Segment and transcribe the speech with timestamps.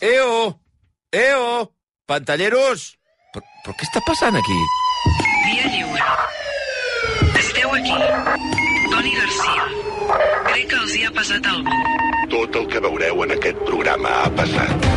[0.00, 0.58] Eo!
[1.12, 1.72] Eo!
[2.08, 2.96] Pantalleros!
[3.34, 4.56] Però, però què està passant aquí?
[5.44, 6.06] Via lliure.
[7.36, 7.98] Esteu aquí.
[8.94, 9.66] Toni Garcia.
[10.46, 12.24] Crec que els hi ha passat alguna cosa.
[12.32, 14.88] Tot el que veureu en aquest programa ha passat.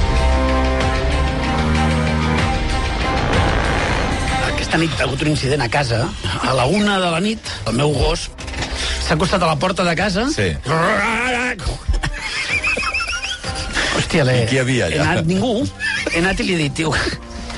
[4.54, 6.06] Aquesta nit ha hagut un incident a casa.
[6.48, 8.30] A la una de la nit, el meu gos
[9.04, 10.30] s'ha acostat a la porta de casa.
[10.32, 10.54] Sí.
[14.14, 14.43] Hòstia, l'he...
[14.43, 14.93] I qui hi havia allà?
[14.93, 15.52] He anat, ningú.
[16.11, 16.91] He anat i li he dit, tio,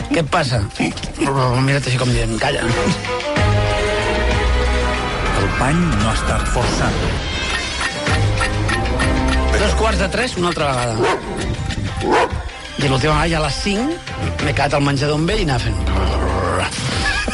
[0.07, 0.61] què et passa?
[0.79, 2.61] Mirat així com dient, calla.
[5.41, 6.95] El pany no ha estat forçat.
[9.59, 10.95] Dos quarts de tres, una altra vegada.
[12.79, 15.63] I l'última vegada, ja a les cinc, m'he quedat al menjador amb ell i anava
[15.67, 15.79] fent...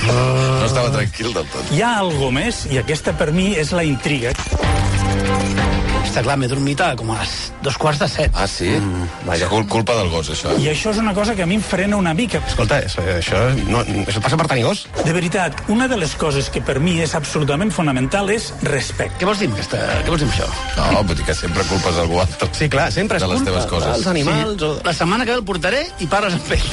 [0.01, 1.69] No estava tranquil del tot.
[1.77, 4.33] Hi ha algo més, i aquesta per mi és la intriga.
[6.11, 7.33] Està clar, m'he dormit a com a les
[7.63, 8.33] dos quarts de set.
[8.35, 8.67] Ah, sí?
[8.75, 9.47] Mm, vaja.
[9.47, 10.51] Cul culpa del gos, això.
[10.59, 12.41] I això és una cosa que a mi em frena una mica.
[12.49, 14.81] Escolta, això, això, no, això passa per tenir gos.
[15.05, 19.21] De veritat, una de les coses que per mi és absolutament fonamental és respecte.
[19.23, 19.79] Què vols dir amb, aquesta...
[20.03, 20.51] Què vols dir amb això?
[20.81, 22.51] No, vull dir que sempre culpes algú altre.
[22.59, 23.95] Sí, clar, sempre és De les culpa teves coses.
[23.95, 24.57] dels animals.
[24.59, 24.67] Sí.
[24.67, 24.73] O...
[24.91, 26.67] La setmana que ve el portaré i parles amb ell.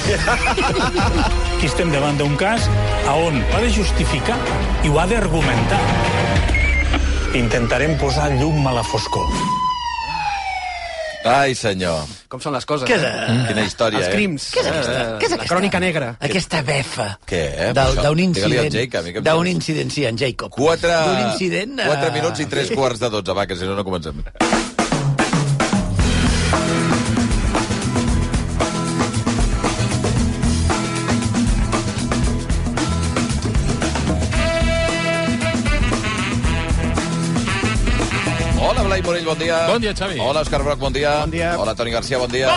[1.59, 2.67] Aquí estem davant d'un cas
[3.07, 4.39] a on ho ha de justificar
[4.83, 6.18] i ho ha d'argumentar.
[7.37, 9.27] Intentarem posar llum a la foscor.
[11.29, 12.07] Ai, senyor.
[12.31, 13.11] Com són les coses, Què és, eh?
[13.29, 13.37] eh?
[13.51, 14.12] Quina història, Els eh?
[14.15, 14.47] crims.
[14.55, 14.95] Què és aquesta?
[14.95, 15.51] Eh, Què és La aquesta?
[15.53, 16.09] crònica negra.
[16.25, 17.09] Aquesta befa.
[17.29, 17.71] Què, eh?
[17.77, 18.79] Del- Això, D'un digue-li al incident.
[18.79, 19.51] Jake, a mi que em D'un sembla.
[19.59, 20.55] incident, sí, en Jacob.
[20.56, 21.79] Quatre, D'un incident...
[21.81, 24.25] eh, quatre minuts i tres quarts de dotze, va, que si no, no comencem.
[39.09, 39.67] Morell, bon dia.
[39.73, 40.19] Bon dia, Xavi.
[40.20, 41.14] Hola, Òscar Broc, bon dia.
[41.25, 41.55] Bon dia.
[41.59, 42.53] Hola, Toni Garcia, bon dia.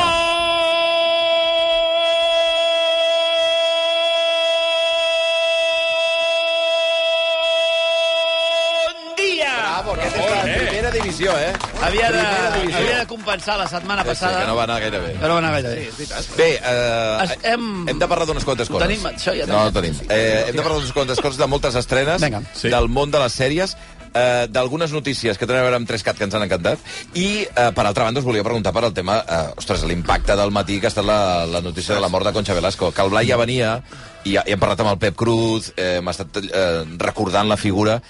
[8.12, 9.54] Bon dia!
[9.62, 11.52] Bravo, aquest és la primera divisió, eh?
[11.86, 12.24] Havia de,
[12.58, 12.80] divisió.
[12.82, 14.42] havia de compensar la setmana Sí, sí, passada.
[14.42, 15.12] que no va anar gaire bé.
[15.14, 16.10] que no va anar gaire bé.
[16.38, 18.88] Bé, eh, Es- hem- hem de parlar d'unes quantes coses.
[18.88, 19.96] tenim, això ja no, no tenim.
[19.96, 20.12] tenim.
[20.12, 22.42] Eh, hem de parlar d'unes quantes coses, de moltes estrenes, Vinga.
[22.54, 22.70] sí.
[22.70, 23.78] del món de les sèries,
[24.14, 26.80] eh, d'algunes notícies que tenen a veure amb 3CAT que ens han encantat,
[27.14, 30.52] i, eh, per altra banda, us volia preguntar per al tema, eh, ostres, l'impacte del
[30.52, 33.10] matí que ha estat la, la notícia de la mort de Concha Velasco, que el
[33.14, 33.78] Blai ja venia,
[34.24, 38.02] i ja hem parlat amb el Pep Cruz, eh, hem estat eh, recordant la figura,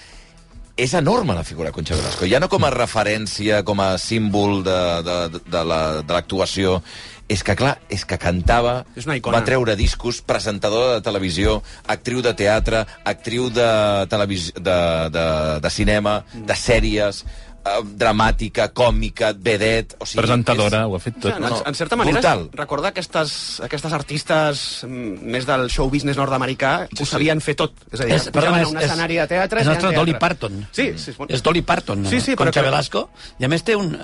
[0.76, 2.24] és enorme la figura de Concha Velasco.
[2.26, 6.78] Ja no com a referència, com a símbol de, de, de, de la- l'actuació,
[7.28, 9.38] és que, clar, és que cantava, És una icona.
[9.38, 13.68] va treure discos, presentadora de televisió, actriu de teatre, actriu de,
[14.10, 14.52] televis...
[14.54, 14.80] de,
[15.14, 15.24] de,
[15.64, 17.22] de cinema, de sèries,
[17.64, 19.94] eh, dramàtica, còmica, vedet...
[20.02, 21.32] O sigui, Presentadora, ho ha fet tot.
[21.36, 22.48] En, no, en certa manera, brutal.
[22.58, 27.10] recordar aquestes, aquestes artistes mm, més del show business nord-americà Sí, ho sí.
[27.14, 27.72] sabien fer tot.
[27.92, 29.60] És a dir, És, pujaven perdona, a un escenari de teatre...
[29.62, 30.00] és feien nostre teatre.
[30.04, 30.66] Dolly Parton.
[30.72, 31.14] Sí, sí.
[31.16, 31.32] bueno.
[31.34, 33.08] És Dolly Parton, Sí, sí, però Concha que- Velasco.
[33.38, 33.94] I a més té un...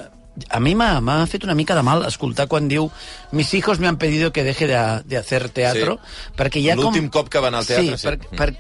[0.51, 2.91] A mi m'ha fet una mica de mal escoltar quan diu
[3.33, 6.33] mis hijos me han pedido que deje de, de hacer teatro, Sí.
[6.37, 6.89] perquè ha com...
[6.89, 8.07] L'últim cop que va anar al teatre, sí.
[8.07, 8.07] sí.
[8.07, 8.57] Per, per,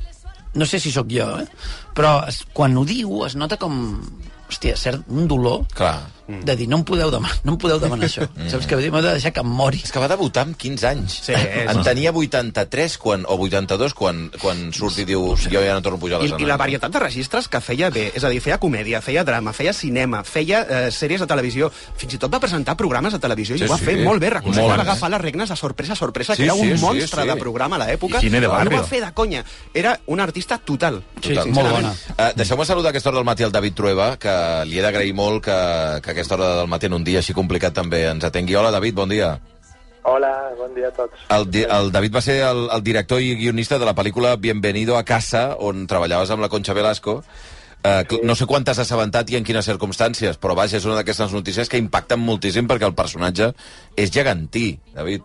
[0.54, 1.46] no sé si sóc jo, eh?
[1.94, 4.00] però es, quan ho diu es nota com...
[4.48, 5.98] Hòstia, cert, un dolor Clar.
[6.28, 8.26] De dir, no em podeu demanar, no em podeu demanar això.
[8.52, 8.90] Saps què vull dir?
[8.92, 9.80] M'heu de deixar que em mori.
[9.84, 11.18] És que va debutar amb 15 anys.
[11.24, 15.72] Sí, és- en tenia 83 quan, o 82 quan, quan surt i diu jo ja
[15.74, 16.44] no torno a pujar a I, l'escenari.
[16.44, 19.52] I la varietat de registres que feia bé, és a dir, feia comèdia, feia drama,
[19.56, 23.56] feia cinema, feia eh, sèries de televisió, fins i tot va presentar programes de televisió
[23.56, 23.84] i Sí, ho va sí.
[23.88, 26.60] fer molt bé, Molt va agafar les regnes de sorpresa sorpresa, Sí, que era sí,
[26.60, 27.28] un sí, monstre sí.
[27.28, 30.58] de programa a l'època, I cine de no va fer de conya, era un artista
[30.58, 31.02] total.
[31.22, 31.52] Sí, Total.
[31.52, 31.92] molt bona.
[32.18, 34.34] Uh, Deixeu-me saludar a aquesta hora del matí al David Trueba, que
[34.66, 35.56] li he d'agrair molt que,
[36.02, 38.58] que a aquesta hora del matí en un dia així complicat també ens atengui.
[38.58, 39.36] Hola, David, bon dia.
[40.08, 41.26] Hola, bon dia a tots.
[41.34, 45.04] El, el David va ser el, el director i guionista de la pel·lícula Bienvenido a
[45.04, 47.22] casa, on treballaves amb la Concha Velasco.
[47.78, 51.34] Uh, no sé quan t'has assabentat i en quines circumstàncies, però vaja, és una d'aquestes
[51.36, 53.52] notícies que impacten moltíssim perquè el personatge
[53.94, 55.22] és gegantí, David.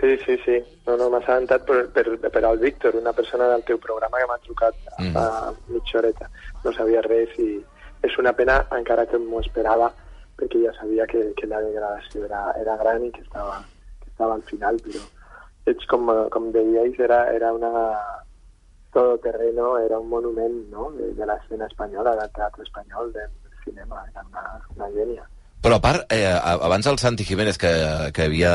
[0.00, 0.56] Sí, sí, sí.
[0.88, 4.26] No, no, m'ha assabentat per, per, per al Víctor, una persona del teu programa que
[4.26, 5.12] m'ha trucat Mm.
[5.14, 6.28] fa mitja horeta.
[6.64, 7.60] No sabia res i
[8.02, 9.92] és una pena, encara que m'ho esperava,
[10.38, 13.60] perquè ja sabia que, que la degradació era, era gran i que estava,
[14.02, 15.02] que estava al final, però
[15.70, 17.70] ets com, com deies, era, era una
[18.92, 20.90] todoterreno, era un monument no?
[20.92, 23.30] de, de l'escena espanyola, del teatre espanyol, del
[23.64, 24.42] cinema, era una,
[24.76, 25.24] una gènia.
[25.62, 27.70] Però a part, eh, abans el Santi Jiménez, que,
[28.12, 28.52] que havia,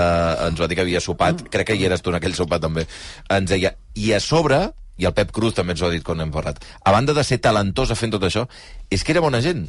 [0.50, 1.54] ens va dir que havia sopat, mm.
[1.54, 2.84] crec que hi eres tu en aquell sopat també,
[3.32, 4.60] ens deia, i a sobre,
[4.98, 7.24] i el Pep Cruz també ens ho ha dit quan hem parlat, a banda de
[7.24, 8.48] ser talentosa fent tot això,
[8.90, 9.68] és que era bona gent.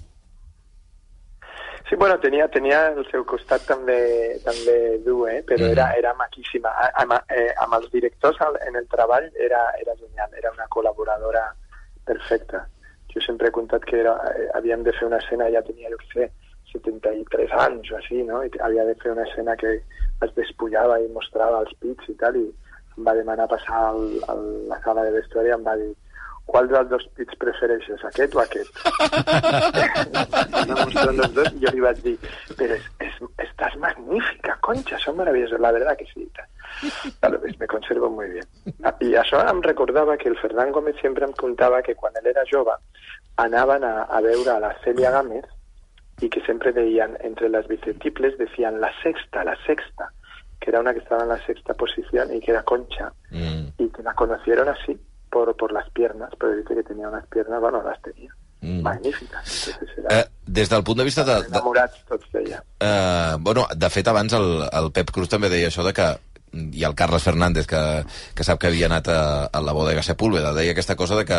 [1.88, 5.42] Sí, bueno, tenia, tenia el seu costat també, també dur, eh?
[5.42, 5.70] però Mhm.
[5.72, 6.68] era, era maquíssima.
[6.68, 10.66] A- Amb, eh, amb els directors al- en el treball era, era genial, era una
[10.68, 11.46] col·laboradora
[12.04, 12.68] perfecta.
[13.14, 15.96] Jo sempre he contat que era, eh, havíem de fer una escena, ja tenia, jo
[15.96, 16.30] què sé,
[16.72, 18.44] 73 anys o així, no?
[18.44, 19.76] I havia de fer una escena que
[20.20, 22.52] es despullava i mostrava els pits i tal, i
[23.06, 24.36] va demanar passar al, a
[24.72, 25.90] la sala de vestuari i em va dir
[26.48, 28.78] qual dels dos pits prefereixes, aquest o aquest?
[30.62, 32.14] Anava mostrant els dos i jo li vaig dir
[32.56, 36.24] però es, es, estás magnífica, concha, son maravillosos, la verdad que sí.
[37.20, 38.48] Claro, pues me conservo muy bien.
[39.04, 42.46] I això em recordava que el Ferran Gómez sempre em contava que quan ell era
[42.48, 42.76] jove
[43.44, 45.44] anaven a, a veure a la Celia Gámez
[46.20, 50.12] y que siempre veían entre las bicetiples, decían la sexta, la sexta,
[50.60, 53.88] que era una que estaba en la sexta posición y que era Concha, Mm, y
[53.90, 54.98] que la conocieron así
[55.30, 58.80] por, por las piernas, pero dice que tenía unas piernas, bueno, las tenía, Mm.
[58.82, 59.68] magníficas.
[59.68, 61.34] Entonces era eh, des del punt de vista de...
[61.42, 62.62] de enamorats tots d'ella.
[62.80, 66.08] eh, bueno, de fet, abans el, el Pep Cruz també deia això de que
[66.72, 67.78] i el Carles Fernández, que,
[68.34, 71.38] que sap que havia anat a, a la bodega Sepúlveda, deia aquesta cosa de que,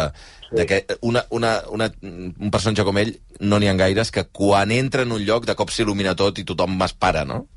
[0.52, 4.70] de que una, una, una, un personatge com ell no n'hi ha gaires que quan
[4.72, 7.48] entra en un lloc de cop s'il·lumina tot i tothom m'espara, no?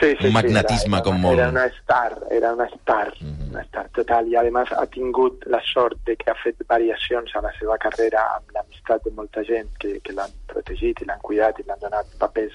[0.00, 3.14] Sí, sí, Un magnetisme sí, era, com molt- Era una star, era una star,
[3.50, 7.32] una star total, i a més ha tingut la sort de que ha fet variacions
[7.34, 11.22] a la seva carrera amb l'amistat de molta gent que, que l'han protegit i l'han
[11.22, 12.52] cuidat i l'han donat papers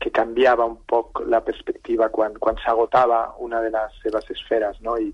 [0.00, 4.96] que canviava un poc la perspectiva quan, quan s'agotava una de les seves esferes, no?
[4.98, 5.12] I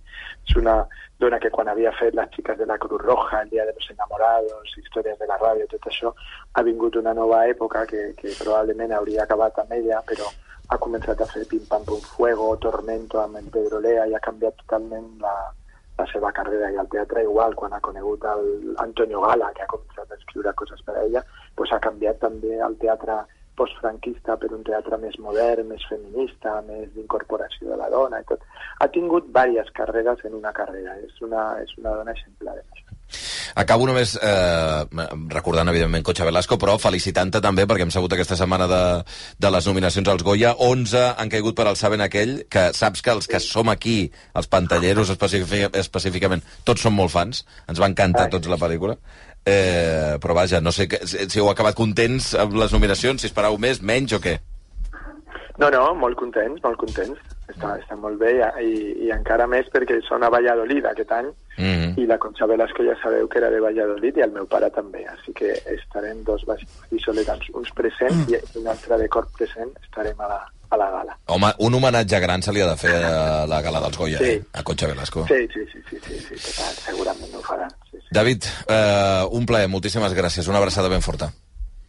[0.48, 0.86] és una
[1.18, 3.90] dona que quan havia fet Les xiques de la Cruz Roja, El dia de los
[3.90, 6.14] enamorados, històries de la ràdio, tot això,
[6.54, 10.24] ha vingut una nova època que, que probablement hauria acabat amb ella, però
[10.68, 14.22] ha començat a fer Pim Pam Pum Fuego, Tormento amb en Pedro Lea i ha
[14.24, 15.34] canviat totalment la,
[15.98, 19.72] la seva carrera i al teatre igual, quan ha conegut el Antonio Gala, que ha
[19.72, 21.22] començat a escriure coses per a ella,
[21.56, 23.22] pues ha canviat també el teatre
[23.56, 28.44] postfranquista per un teatre més modern, més feminista, més d'incorporació de la dona i tot.
[28.80, 32.95] Ha tingut diverses carreres en una carrera, és una, és una dona exemplar en això.
[33.56, 38.66] Acabo només eh, recordant, evidentment, Concha Velasco, però felicitant-te també, perquè hem sabut aquesta setmana
[38.70, 38.80] de,
[39.42, 43.14] de les nominacions als Goya, 11 han caigut per al Saben aquell, que saps que
[43.14, 48.26] els que som aquí, els pantalleros específic, específicament, tots som molt fans, ens va encantar
[48.26, 48.34] Ai.
[48.34, 48.98] tots la pel·lícula,
[49.46, 53.60] eh, però vaja, no sé que, si heu acabat contents amb les nominacions, si esperàveu
[53.62, 54.38] més, menys o què?
[55.58, 57.18] No, no, molt contents, molt contents.
[57.46, 58.70] Està, està molt bé i,
[59.06, 62.92] i encara més perquè són a Valladolid aquest any Mm i la Concha Velasco ja
[63.00, 67.46] sabeu que era de Valladolid i el meu pare també, així que estarem dos vallisoletans,
[67.56, 70.36] uns presents i un altre de cor present, estarem a la,
[70.68, 71.16] a la gala.
[71.32, 74.34] Home, un homenatge gran se li ha de fer a la gala dels Goya, Sí.
[74.36, 74.42] eh?
[74.52, 75.24] a Concha Velasco.
[75.30, 77.70] Sí, sí, sí, sí, sí, sí total, segurament ho faran.
[77.90, 78.06] Sí, sí.
[78.10, 81.32] David, eh, un plaer, moltíssimes gràcies, una abraçada ben forta.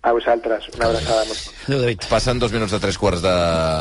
[0.08, 1.66] A vosaltres, una abraçada molt forta.
[1.68, 2.06] Adéu, David.
[2.08, 3.34] Passen dos minuts de tres quarts de,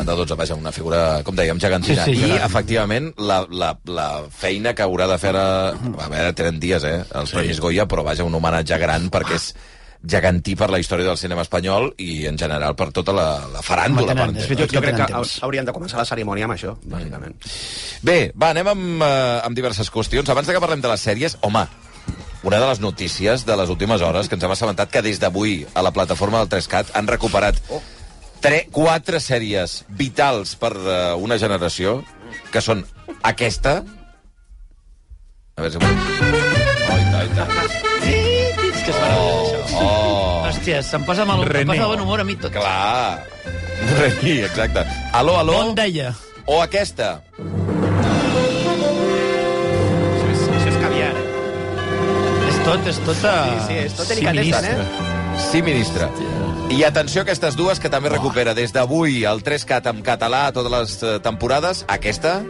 [0.08, 2.02] de dotze, vaja, una figura, com dèiem, gegantina.
[2.02, 2.44] Sí, sí, I, gegant.
[2.48, 5.46] efectivament, la, la, la feina que haurà de fer ara...
[5.70, 7.38] A veure, tenen dies, eh, els sí.
[7.38, 9.48] Premis Goya, però vaja, un homenatge gran perquè és
[10.06, 14.14] gegantí per la història del cinema espanyol i, en general, per tota la, la faràndula.
[14.18, 15.38] Per és veritat Jo crec que temps.
[15.46, 17.38] haurien de començar la cerimònia amb això, bàsicament.
[18.06, 20.30] Bé, va, anem amb, eh, amb diverses qüestions.
[20.30, 21.64] Abans de que parlem de les sèries, home,
[22.46, 25.64] una de les notícies de les últimes hores que ens hem assabentat que des d'avui
[25.74, 27.58] a la plataforma del 3CAT han recuperat
[28.44, 31.98] tre, quatre sèries vitals per uh, una generació,
[32.54, 32.84] que són
[33.26, 33.80] aquesta...
[35.56, 35.82] A veure si...
[35.82, 37.50] Oh, i tant, i tant.
[38.06, 39.82] És que és meravellós, això.
[39.82, 42.54] Oh, Hòstia, se'm posa, mal, em posa bon humor a mi tot.
[42.54, 43.24] clar.
[44.20, 44.86] Sí, exacte.
[45.12, 45.58] Aló, aló.
[45.64, 46.12] Bon deia.
[46.46, 47.16] O aquesta.
[52.66, 53.24] Tot, és tot...
[53.24, 53.34] A...
[53.46, 54.86] Sí, sí, és tot delicadesa, eh?
[55.38, 56.08] Sí, ministre.
[56.72, 60.54] I atenció a aquestes dues que també recupera des d'avui el 3CAT en català a
[60.56, 61.84] totes les eh, temporades.
[61.86, 62.40] Aquesta...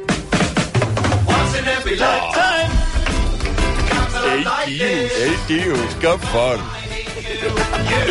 [4.27, 6.65] Ei, tios, ei, tios, que fort.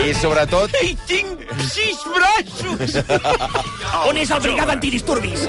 [0.05, 0.73] I sobretot...
[0.81, 2.99] Ei, tinc sis braços!
[4.09, 5.47] On és el brigada antidisturbis?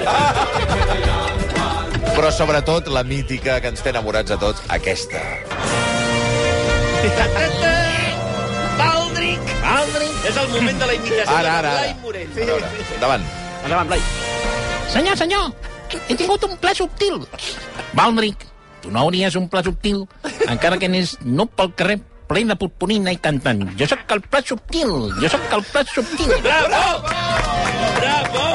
[2.17, 5.21] Però sobretot la mítica que ens té enamorats a tots, aquesta.
[8.77, 9.39] Baldric!
[9.61, 10.17] Baldric!
[10.27, 12.01] És el moment de la imitació Ara, ara, de Blai ara.
[12.03, 12.31] Morell.
[12.33, 13.25] A veure, endavant.
[13.63, 14.01] Endavant, Blai.
[14.91, 15.49] Senyor, senyor,
[16.07, 17.19] he tingut un pla subtil.
[17.97, 18.45] Baldric,
[18.81, 20.05] tu no hauries un pla subtil,
[20.47, 24.41] encara que anés no pel carrer ple de purpurina i cantant jo sóc el pla
[24.43, 24.89] subtil,
[25.21, 26.33] jo sóc el pla subtil.
[26.43, 26.81] Bravo!
[28.01, 28.47] Bravo!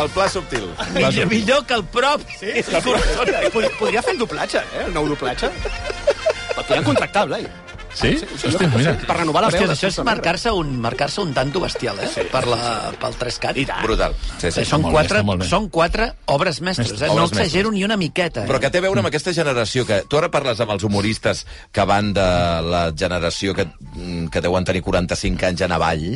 [0.00, 0.64] El pla subtil.
[0.76, 1.28] Pla Millor, subtil.
[1.30, 2.24] millor que el prop.
[2.40, 4.82] Sí, és que Pod- Podria fer el doblatge, eh?
[4.88, 5.48] El nou doblatge.
[6.56, 7.46] El podrien contractar, Blai.
[7.96, 8.12] Sí?
[8.20, 8.92] Hòstia, mira.
[9.08, 9.72] Per renovar la Hòstia, veu.
[9.72, 12.08] això és marcar-se un, marcar un tanto bestial, eh?
[12.12, 12.26] Sí.
[12.32, 13.60] Per la, pel 3CAT.
[13.62, 13.82] I tant.
[13.86, 14.16] Brutal.
[14.36, 14.66] Sí, sí.
[14.68, 15.48] són, quatre, bé.
[15.48, 17.08] són quatre obres mestres, eh?
[17.08, 18.44] Obres no exagero ni una miqueta.
[18.44, 18.50] Eh?
[18.50, 21.46] Però que té a veure amb aquesta generació, que tu ara parles amb els humoristes
[21.72, 22.28] que van de
[22.68, 26.06] la generació que, mm, que deuen tenir 45 anys en avall,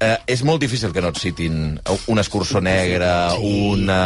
[0.00, 3.52] eh, és molt difícil que no et citin un escurçó negre, sí.
[3.72, 3.98] una,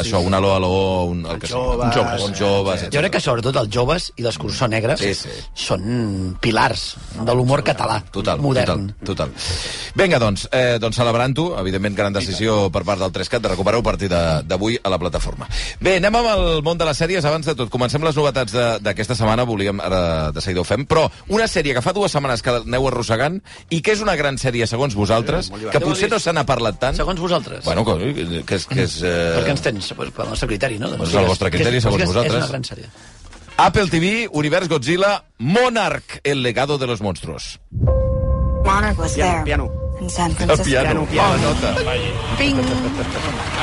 [0.00, 0.70] això, un aló aló,
[1.10, 1.58] un, el que sigui.
[1.58, 5.14] joves, un joves, un joves Jo crec que sobretot els joves i l'escursó negre Sí,
[5.14, 5.28] sí.
[5.54, 8.92] són pilars de l'humor català, Total, modern.
[9.02, 9.52] total, total.
[9.94, 13.82] Vinga, doncs, eh, doncs celebrant-ho, evidentment, gran decisió per part del 3CAT de recuperar a
[13.82, 15.48] partir de- d'avui a la plataforma.
[15.80, 17.24] Bé, anem amb el món de les sèries.
[17.24, 20.86] Abans de tot, comencem les novetats de- d'aquesta setmana, volíem, ara de seguida ho fem,
[20.86, 24.36] però una sèrie que fa dues setmanes que aneu arrossegant i que és una gran
[24.38, 25.31] sèrie, segons vosaltres,
[25.72, 26.96] que potser no se n'ha parlat tant.
[26.96, 27.64] Segons vosaltres.
[27.64, 28.66] Bueno, que, que és...
[28.70, 29.92] Que és eh, Per què ens tens?
[29.96, 30.90] Pues, pel nostre criteri, no?
[31.00, 32.38] Pues el vostre criteri, que és, segons que és, vosaltres.
[32.38, 32.88] És una gran sèrie.
[33.62, 37.60] Apple TV, Univers Godzilla, Monarch, el legado de los monstruos.
[38.64, 39.70] Monarch was Piano, there piano.
[40.00, 40.64] in San El Francisco.
[40.64, 41.34] piano, piano.
[41.36, 41.74] la nota.
[42.38, 42.56] Ping!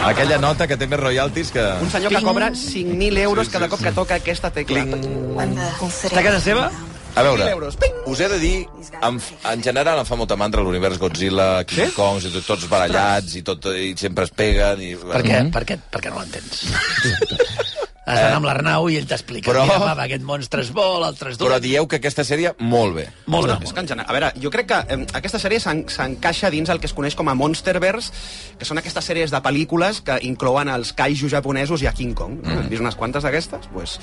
[0.05, 1.63] Aquella nota que té més royalties que...
[1.83, 4.85] Un senyor que cobra 5.000 euros cada cop que toca aquesta tecla.
[4.85, 6.69] City Està a casa seva?
[7.16, 7.78] A veure, 1.000 euros.
[7.82, 7.96] Ping!
[8.10, 8.68] us he de dir,
[9.01, 9.20] en,
[9.51, 11.96] en general em fa molta mandra l'univers Godzilla, King Sí?
[11.98, 14.82] Kong, i tot, tots barallats, i, tot, i sempre es peguen.
[14.82, 15.44] I, Per què?
[15.54, 15.80] Per què?
[15.92, 16.66] Perquè no l'entens.
[18.10, 19.51] Has d'anar amb l'Arnau i ell t'explica.
[19.51, 21.48] Però- Mira, papa, aquest monstre es vol, altres dos...
[21.48, 23.08] Però dieu que aquesta sèrie, molt bé.
[23.30, 23.58] Molt bé.
[23.68, 26.70] És que en general, a veure, jo crec que eh, aquesta sèrie s'en- s'encaixa dins
[26.74, 28.12] el que es coneix com a Monsterverse,
[28.58, 32.39] que són aquestes sèries de pel·lícules que inclouen els kaiju japonesos i a King Kong.
[32.44, 32.58] Mm.
[32.63, 33.70] Has vist unes quantes d'aquestes?
[33.74, 34.00] Pues,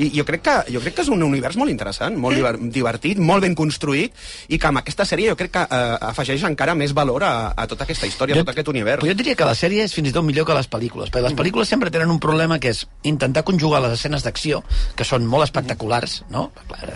[0.00, 3.18] I jo crec, que, jo crec que és un univers molt interessant, molt diver divertit,
[3.20, 4.14] molt ben construït,
[4.48, 7.66] i que amb aquesta sèrie jo crec que eh, afegeix encara més valor a, a
[7.70, 9.02] tota aquesta història, a tot aquest univers.
[9.02, 11.26] Però jo diria que la sèrie és fins i tot millor que les pel·lícules, perquè
[11.28, 14.62] les pel·lícules sempre tenen un problema que és intentar conjugar les escenes d'acció,
[14.96, 16.48] que són molt espectaculars, no?
[16.70, 16.94] Clar,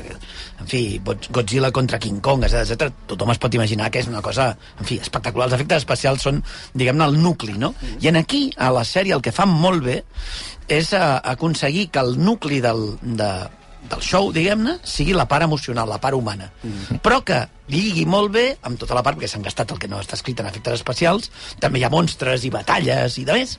[0.62, 4.52] En fi, Godzilla contra King Kong, etc tothom es pot imaginar que és una cosa,
[4.78, 5.48] en fi, espectacular.
[5.48, 6.40] Els efectes especials són,
[6.74, 7.74] diguem-ne, el nucli, no?
[8.00, 9.98] I en aquí, a la sèrie, el que fan molt bé
[10.72, 11.02] és eh,
[11.34, 13.30] aconseguir que el nucli del, de,
[13.90, 16.48] del show, diguem-ne, sigui la part emocional, la part humana.
[16.62, 17.00] Mm.
[17.04, 17.42] Però que
[17.72, 20.40] lligui molt bé amb tota la part, perquè s'han gastat el que no està escrit
[20.40, 21.30] en efectes especials,
[21.60, 23.58] també hi ha monstres i batalles i de més,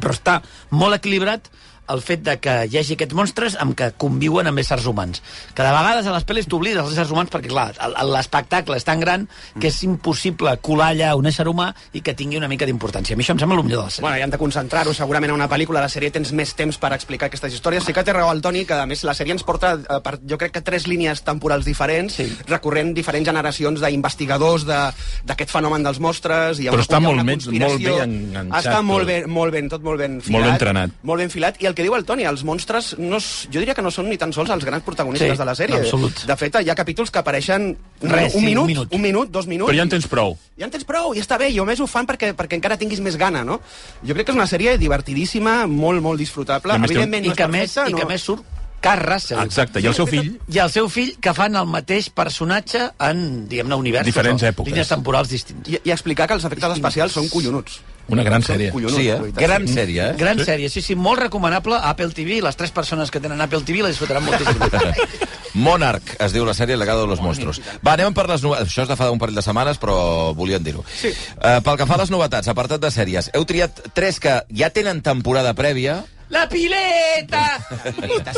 [0.00, 0.40] però està
[0.74, 1.52] molt equilibrat
[1.92, 5.20] el fet de que hi hagi aquests monstres amb que conviuen amb éssers humans.
[5.54, 7.72] Que de vegades a les pel·lis t'oblides dels éssers humans perquè, clar,
[8.08, 9.26] l'espectacle és tan gran
[9.60, 13.14] que és impossible colar allà un ésser humà i que tingui una mica d'importància.
[13.14, 14.06] A mi això em sembla el millor de la sèrie.
[14.06, 15.80] Bueno, i han de concentrar-ho segurament a una pel·lícula.
[15.82, 17.84] A la sèrie tens més temps per explicar aquestes històries.
[17.84, 20.18] Sí que té raó el Toni, que a més la sèrie ens porta, eh, per,
[20.24, 22.28] jo crec que tres línies temporals diferents, sí.
[22.48, 24.92] recorrent diferents generacions d'investigadors de-
[25.24, 26.58] d'aquest fenomen dels monstres.
[26.60, 30.20] Ha Però està molt molt bé enganxat Està molt ben, molt ben, tot molt ben
[30.20, 30.32] filat.
[30.32, 30.90] Molt ben entrenat.
[31.02, 31.60] Molt ben filat.
[31.62, 34.16] I el que diu el Toni, els monstres, no, jo diria que no són ni
[34.20, 35.80] tan sols els grans protagonistes Sí, de la sèrie.
[35.82, 36.24] absolut.
[36.26, 38.94] De fet, hi ha capítols que apareixen un, Res, un, sí, minut, un minut.
[38.94, 39.70] un minut, dos minuts.
[39.70, 40.36] Però ja en tens prou.
[40.58, 42.76] Ja en tens prou, i està bé, i a més ho fan perquè, perquè encara
[42.78, 43.60] tinguis més gana, no?
[44.06, 46.74] Jo crec que és una sèrie divertidíssima, molt, molt disfrutable.
[46.74, 48.08] Evidentment, I no és que, perfecta, i que no...
[48.08, 48.44] més surt
[48.84, 49.38] Carl Russell.
[49.40, 50.34] Exacte, i el seu fill...
[50.52, 54.10] I el seu fill, que fan el mateix personatge en, diguem-ne, universos.
[54.12, 54.68] Diferents èpoques.
[54.74, 55.70] Línies temporals distints.
[55.72, 57.80] I, I explicar que els efectes especials són collonuts.
[58.08, 58.72] Una gran sèrie.
[58.92, 59.18] Sí, eh?
[59.36, 60.16] Gran sèrie, eh?
[60.18, 62.40] Gran sèrie, sí, sí, molt recomanable a Apple TV.
[62.44, 64.60] Les tres persones que tenen Apple TV la disfrutaran moltíssim.
[65.54, 67.60] Monarch, es diu la sèrie Legado de los Monstruos.
[67.86, 68.72] Va, anem per les novetats.
[68.72, 70.82] Això és de fa un parell de setmanes, però volien dir-ho.
[70.90, 71.12] Sí.
[71.38, 74.72] Uh, pel que fa a les novetats, apartat de sèries, heu triat tres que ja
[74.74, 77.42] tenen temporada prèvia, La pileta!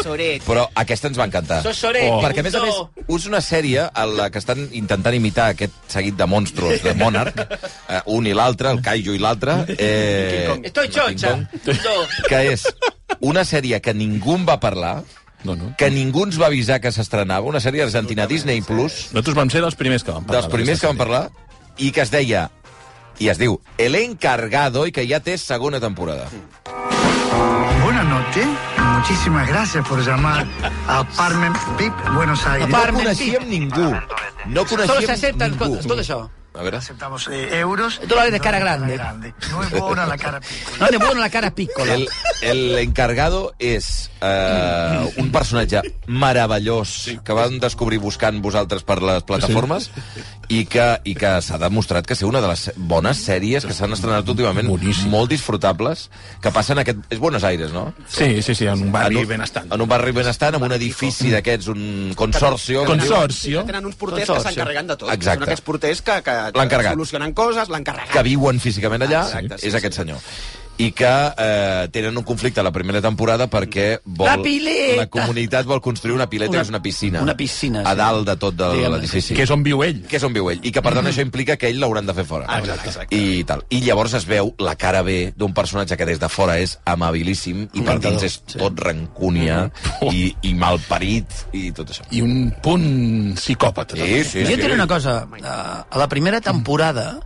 [0.02, 0.43] Soret.
[0.45, 1.61] però aquesta ens va encantar.
[1.62, 2.21] Sos Soret, Oh.
[2.23, 5.73] Perquè, a més a més, és una sèrie en la que estan intentant imitar aquest
[5.88, 7.38] seguit de monstros de Monarch,
[7.88, 11.37] eh, un i l'altre, el Kaiju i l'altre, eh, Estoy chocha.
[11.37, 11.95] No.
[12.28, 12.66] que és
[13.21, 15.02] una sèrie que ningú en va parlar,
[15.45, 15.75] No, no.
[15.78, 19.61] que ningú ens va avisar que s'estrenava, una sèrie argentina Disney Plus, Nosaltres vam ser
[19.62, 20.43] dels primers que vam parlar.
[20.43, 21.31] dels primers que van parlar,
[21.78, 22.50] i que es deia,
[23.21, 26.26] i es diu El Encargado, i que ja té segona temporada.
[26.33, 26.95] Buenas
[28.37, 28.47] noches,
[28.97, 30.47] muchísimas gracias por llamar
[30.88, 32.69] a Apartment VIP Buenos Aires.
[32.69, 33.95] No coneixíem ningú.
[34.47, 35.64] No Solo se coneixíem aceptan, ningú.
[35.64, 36.31] escolta, escolta això.
[36.56, 36.76] A veure.
[36.78, 38.00] Aceptamos eh, euros.
[38.00, 38.96] Ves de cara grande.
[39.50, 40.78] No es buena la cara piccola.
[40.80, 41.94] No, de bueno la cara pícola.
[41.94, 42.08] El,
[42.42, 49.90] el encargado és uh, un personatge meravellós que vam descobrir buscant vosaltres per les plataformes
[50.48, 53.92] i que, i que s'ha demostrat que ser una de les bones sèries que s'han
[53.96, 55.10] estrenat últimament, Boníssim.
[55.10, 56.04] molt disfrutables,
[56.42, 57.00] que passen aquest...
[57.10, 57.88] És Buenos Aires, no?
[58.06, 59.72] Sí, sí, sí, en un barri En un- benestant.
[59.75, 62.84] En un barri benestant, amb un edifici d'aquests, un consorcio.
[62.86, 63.64] Consorcio.
[63.66, 64.46] Tenen uns porters Consorci.
[64.46, 65.10] que s'encarreguen de tot.
[65.10, 65.40] Exacte.
[65.42, 66.92] Són aquests porters que, que L'encarregat.
[66.92, 68.12] solucionen coses, l'encarregat.
[68.12, 69.76] que viuen físicament allà, Exacte, sí, és sí.
[69.78, 70.18] aquest senyor.
[70.78, 74.97] I que eh, tenen un conflicte a la primera temporada perquè vol, La pileta!
[75.02, 77.23] la comunitat vol construir una pileta, Una- que és una piscina.
[77.23, 77.97] una piscina, A sí.
[77.97, 79.35] dalt de tot de l'edifici.
[79.35, 80.02] Que és on viu ell.
[80.06, 80.61] Que és on viu ell.
[80.62, 82.45] I que, per tant, això implica que ell l'hauran de fer fora.
[82.49, 83.16] Ah, exacte, exacte.
[83.16, 83.64] I tal.
[83.71, 87.68] I llavors es veu la cara B d'un personatge que des de fora és amabilíssim
[87.73, 88.59] i per dins és sí.
[88.59, 89.71] tot rancúnia
[90.12, 92.04] i, i malparit i tot això.
[92.11, 93.97] I un punt psicòpata.
[93.97, 94.61] Sí, sí, Jo sí.
[94.61, 97.18] diré una cosa, eh, a la primera temporada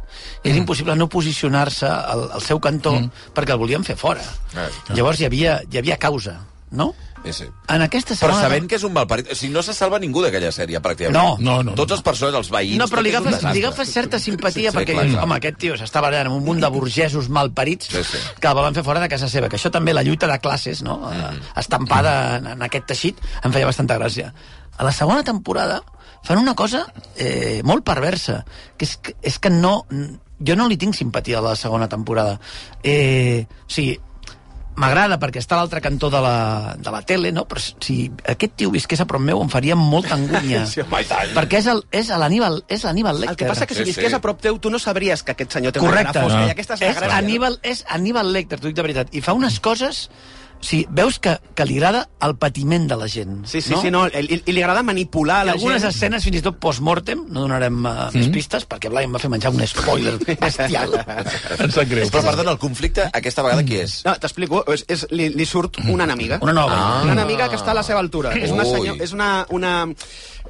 [0.45, 2.95] és impossible no posicionar-se al, al seu cantó
[3.41, 4.25] perquè el volien fer fora.
[4.55, 4.69] Ah.
[4.95, 6.39] Llavors hi havia, hi havia causa,
[6.71, 6.93] no?
[7.21, 7.45] Sí, sí.
[7.69, 8.47] En aquesta Però segona...
[8.47, 9.29] sabent que és un malparit...
[9.29, 11.13] O sigui, no se salva ningú d'aquella sèrie, pràcticament.
[11.13, 11.35] No.
[11.37, 11.75] No, no, no.
[11.77, 12.79] Tots els personatges, els veïns...
[12.81, 15.27] No, però li agafes, li agafes certa simpatia Sí, perquè clar, dius, clar.
[15.27, 18.23] home, aquest tio s'està barallant amb un munt de burgesos malparits Sí, sí.
[18.41, 20.81] que el volen fer fora de casa seva, que això també la lluita de classes,
[20.87, 20.97] no?
[21.11, 21.45] Mm.
[21.61, 24.33] estampada en, en aquest teixit, em feia bastanta gràcia.
[24.81, 25.83] A la segona temporada
[26.25, 26.87] fan una cosa
[27.21, 28.47] eh, molt perversa,
[28.81, 29.83] que és, que és que no...
[30.41, 32.39] Jo no li tinc simpatia a la segona temporada.
[32.83, 33.99] Eh, o sigui,
[34.81, 37.43] m'agrada perquè està a l'altre cantó de la, de la tele, no?
[37.49, 40.63] però si aquest tio visqués a prop meu em faria molta angúnia.
[40.71, 43.37] Sí, perquè és el- és a l'Aníbal és l'Aníbal El Lecter.
[43.45, 44.17] que passa que si Sí, visqués sí.
[44.17, 46.01] a prop teu, tu no sabries que aquest senyor té Correcte.
[46.09, 46.47] una cara fosca, No.
[46.47, 47.17] i aquesta és la és gràcia.
[47.19, 50.09] Aníbal, és Aníbal Lecter, t'ho dic de veritat, i fa unes coses...
[50.61, 53.47] O sigui, veus que, que li agrada el patiment de la gent.
[53.49, 53.81] Sí, sí, no?
[53.81, 55.95] sí, no, i, i, i li agrada manipular I la algunes gent.
[55.95, 59.31] escenes, fins i tot post-mortem, no donarem uh, més pistes, perquè Blai em va fer
[59.33, 60.99] menjar un spoiler bestial.
[61.01, 62.11] Em sap greu.
[62.13, 64.01] Però, perdona, el conflicte, aquesta vegada, qui és?
[64.05, 66.43] No, t'explico, és, és, li, li surt una enemiga.
[66.45, 66.77] Una nova.
[66.77, 67.01] Ah.
[67.09, 68.35] Una enemiga que està a la seva altura.
[68.37, 68.75] És una, Ui.
[68.77, 69.75] senyor, és una, una,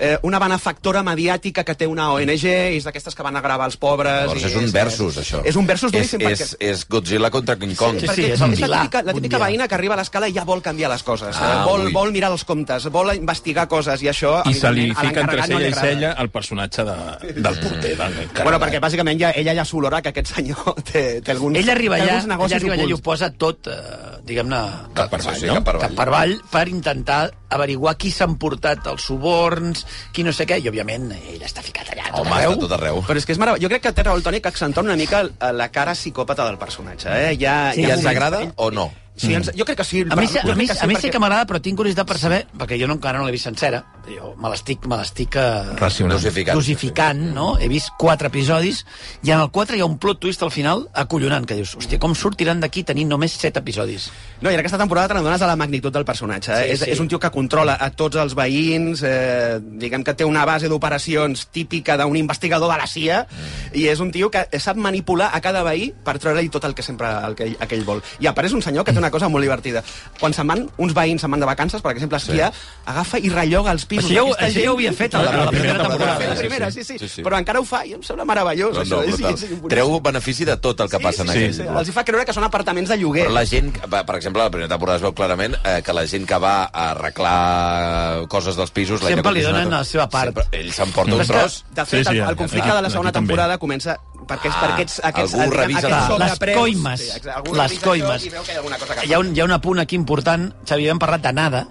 [0.01, 3.69] eh, una benefactora mediàtica que té una ONG, i és d'aquestes que van a gravar
[3.69, 4.25] els pobres...
[4.25, 5.43] Llavors i és un versus, això.
[5.47, 6.71] És un versus és, duríssim, és, perquè...
[6.73, 8.01] és Godzilla contra King Kong.
[8.01, 10.37] Sí, perquè sí, és és la típica, la típica veïna que arriba a l'escala i
[10.37, 11.37] ja vol canviar les coses.
[11.37, 11.61] Ah, eh?
[11.69, 11.95] vol, ui.
[11.95, 15.49] vol mirar els comptes, vol investigar coses, i això, I se li fica entre no
[15.51, 16.97] cella li i cella el personatge de,
[17.37, 17.95] del porter.
[18.01, 21.75] Del Bueno, perquè bàsicament ja, ella ja s'olora que aquest senyor té, té alguns, Ell
[21.75, 24.61] arriba té allà, alguns ell negocis arriba allà i ho posa tot, eh, diguem-ne,
[24.95, 25.55] Cap per Sí, avall, sí, no?
[25.55, 25.97] cap per cap avall.
[25.97, 30.69] per avall per intentar averiguar qui s'han portat els suborns, qui no sé què, i
[30.71, 32.53] òbviament ell està ficat allà a tot Home, arreu.
[32.53, 33.03] està tot arreu.
[33.07, 33.63] Però és que és meravellós.
[33.63, 36.45] Jo crec que té raó el Toni que accentua una mica el- la cara psicòpata
[36.47, 37.09] del personatge.
[37.11, 37.37] Eh?
[37.41, 38.93] Ja, Sí, ja ens agrada o no?
[39.21, 40.03] Sí, ens, jo crec que sí.
[40.09, 42.79] A mi, a mi, a mi sí que m'agrada, però tinc curiositat per saber, perquè
[42.81, 45.75] jo no, encara no l'he vist sencera, jo me l'estic me l'estic eh.
[46.17, 46.57] Dosificant.
[46.57, 47.51] dosificant, no?
[47.61, 48.85] He vist quatre episodis,
[49.27, 52.01] i en el 4 hi ha un plot twist al final acollonant, que dius, hòstia,
[52.01, 54.09] com sortiran d'aquí tenint només set episodis?
[54.41, 56.55] No, i en aquesta temporada te n'adones de la magnitud del personatge.
[56.55, 56.65] Eh?
[56.65, 56.91] Sí, és, sí.
[56.95, 60.71] és un tio que controla a tots els veïns, eh, diguem que té una base
[60.73, 63.77] d'operacions típica d'un investigador de la CIA, mm.
[63.77, 66.87] i és un tio que sap manipular a cada veí per treure-li tot el que
[66.87, 68.01] sempre el que ell, el que ell vol.
[68.25, 69.83] I a part és un senyor que té una cosa molt divertida.
[70.21, 72.61] Quan se'n van, uns veïns se'n van de vacances, per exemple, a esquiar, sí.
[72.87, 74.11] agafa i relloga els pisos.
[74.11, 74.69] Això ja ho- d'aquesta això ja gent.
[74.71, 76.19] ho havia fet a la- a la primera temporada.
[76.29, 76.85] La Sí, primera, sí.
[76.85, 77.23] sí, sí, Sí, sí.
[77.23, 78.73] Però encara ho fa i em sembla meravellós.
[78.75, 79.07] No, no, això.
[79.07, 79.39] brutal.
[79.39, 81.63] Sí, sí, sí, Treu benefici de tot el que passa en sí, aquell sí, sí.
[81.69, 81.79] bloc.
[81.81, 83.27] Els hi fa creure que són apartaments de lloguer.
[83.27, 85.93] Però la gent, que va- per exemple, la primera temporada es veu clarament eh, que
[85.93, 89.01] la gent que va a arreglar coses dels pisos...
[89.01, 90.31] Sempre li donen la seva part.
[90.35, 91.65] Sempre, ell s'emporta Però un que- tros...
[91.71, 93.99] De fet, Sí, sí, el, conflicte de la segona temporada comença
[94.31, 97.01] perquè, és, Ah, per aquests, aquests, algú revisa aquests les- les coimes.
[97.01, 98.23] Sí, exacte, algú Les coimes.
[98.23, 99.53] això I veu que hi ha alguna cosa que Hi ha, un, hi ha un
[99.59, 101.67] apunt aquí important, Xavi, hem parlat de Nada,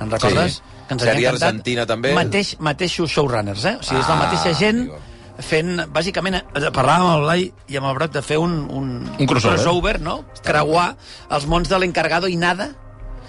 [0.00, 0.52] en recordes?
[0.54, 0.60] Sí.
[0.86, 1.48] Que ens Sèrie encantat.
[1.48, 2.14] argentina, també.
[2.14, 3.76] Mateix, mateixos showrunners, eh?
[3.80, 4.98] O sigui, és la Ah, mateixa gent amigo.
[5.38, 9.10] fent, bàsicament, eh, parlàvem amb el Blai i amb el Broc de fer un, un,
[9.18, 10.00] Un crossover.
[10.00, 10.24] no?
[10.42, 10.94] Creuar
[11.30, 12.70] els mons de l'encargado i Nada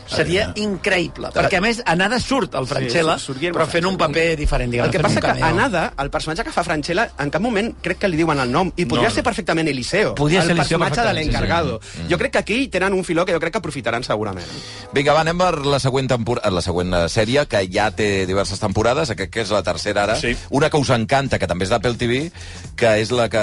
[0.08, 3.98] seria increïble, perquè a més a Nada surt el Franchella, surt Guillermo però fent un
[3.98, 5.56] paper diferent, diguem, El que passa que a cameo.
[5.56, 8.72] Nada, el personatge que fa Franchella, en cap moment crec que li diuen el nom,
[8.76, 9.30] i podria No, ser no.
[9.30, 11.32] perfectament Eliseo, Podria el ser Eliseo personatge de perfectament, sí, sí.
[11.32, 12.10] l'encargado.
[12.12, 14.46] Jo crec que aquí tenen un filó que jo crec que aprofitaran segurament.
[14.94, 18.60] Vinga, va, anem per la següent, tempor la següent eh, sèrie, que ja té diverses
[18.60, 20.16] temporades, aquest que és la tercera ara.
[20.20, 20.36] Sí.
[20.50, 22.32] Una que us encanta, que també és d'Apple TV,
[22.76, 23.42] que és la que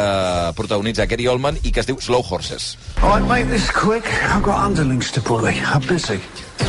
[0.57, 2.77] protagonitza Gary Oldman i que es diu Slow Horses.
[3.03, 4.05] All right, make this quick.
[4.23, 5.55] I've got underlings to bully.
[5.61, 6.21] I'm busy.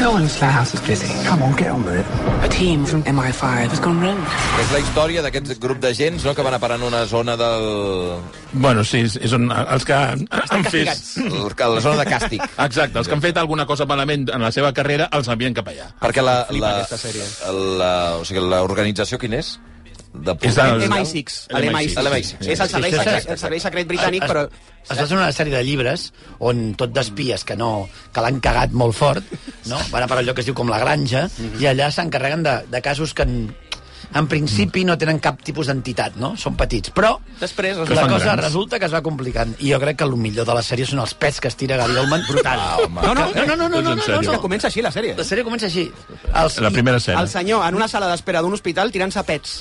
[0.02, 1.08] No one in the house is busy.
[1.28, 2.06] Come on, get on with it.
[2.44, 4.24] A team from MI5 has gone rogue.
[4.62, 7.36] És la història d'aquest grup de gens no, que van a parar en una zona
[7.38, 7.68] del...
[8.54, 10.90] Bueno, sí, és, és on els que han, han fet...
[10.90, 11.60] castigats.
[11.76, 12.42] la zona de càstig.
[12.68, 15.70] Exacte, els que han fet alguna cosa malament en la seva carrera els envien cap
[15.70, 15.92] allà.
[16.02, 17.28] Perquè la, la, sèrie.
[17.80, 19.58] la, o sigui, l'organització quin és?
[20.14, 21.48] De És del- MI6.
[21.50, 21.96] l'MI6.
[22.04, 22.48] l'MI6.
[22.48, 24.44] És el servei, Sí, secret, el servei secret britànic, es, però...
[24.84, 28.72] es va fer una sèrie de llibres on tot d'espies que no que l'han cagat
[28.78, 29.24] molt fort
[29.66, 29.80] no?
[29.90, 32.82] van a parar allò que es diu com la granja i allà s'encarreguen de, de
[32.86, 33.26] casos que
[34.16, 36.34] en, principi no tenen cap tipus d'entitat, no?
[36.38, 36.92] Són petits.
[36.94, 38.44] Però Després la cosa grans.
[38.46, 39.56] resulta que es va complicant.
[39.60, 41.78] I jo crec que el millor de la sèrie són els pets que es tira
[41.78, 42.24] Gary Oldman.
[42.30, 42.60] Brutal.
[42.60, 43.02] Ah, home.
[43.02, 44.32] No, no, no, no, no, no, no, no, no.
[44.32, 45.16] que comença així la sèrie.
[45.18, 45.90] La sèrie comença així.
[46.34, 47.22] Els, La primera escena.
[47.22, 49.60] El senyor en una sala d'espera d'un hospital tirant-se pets.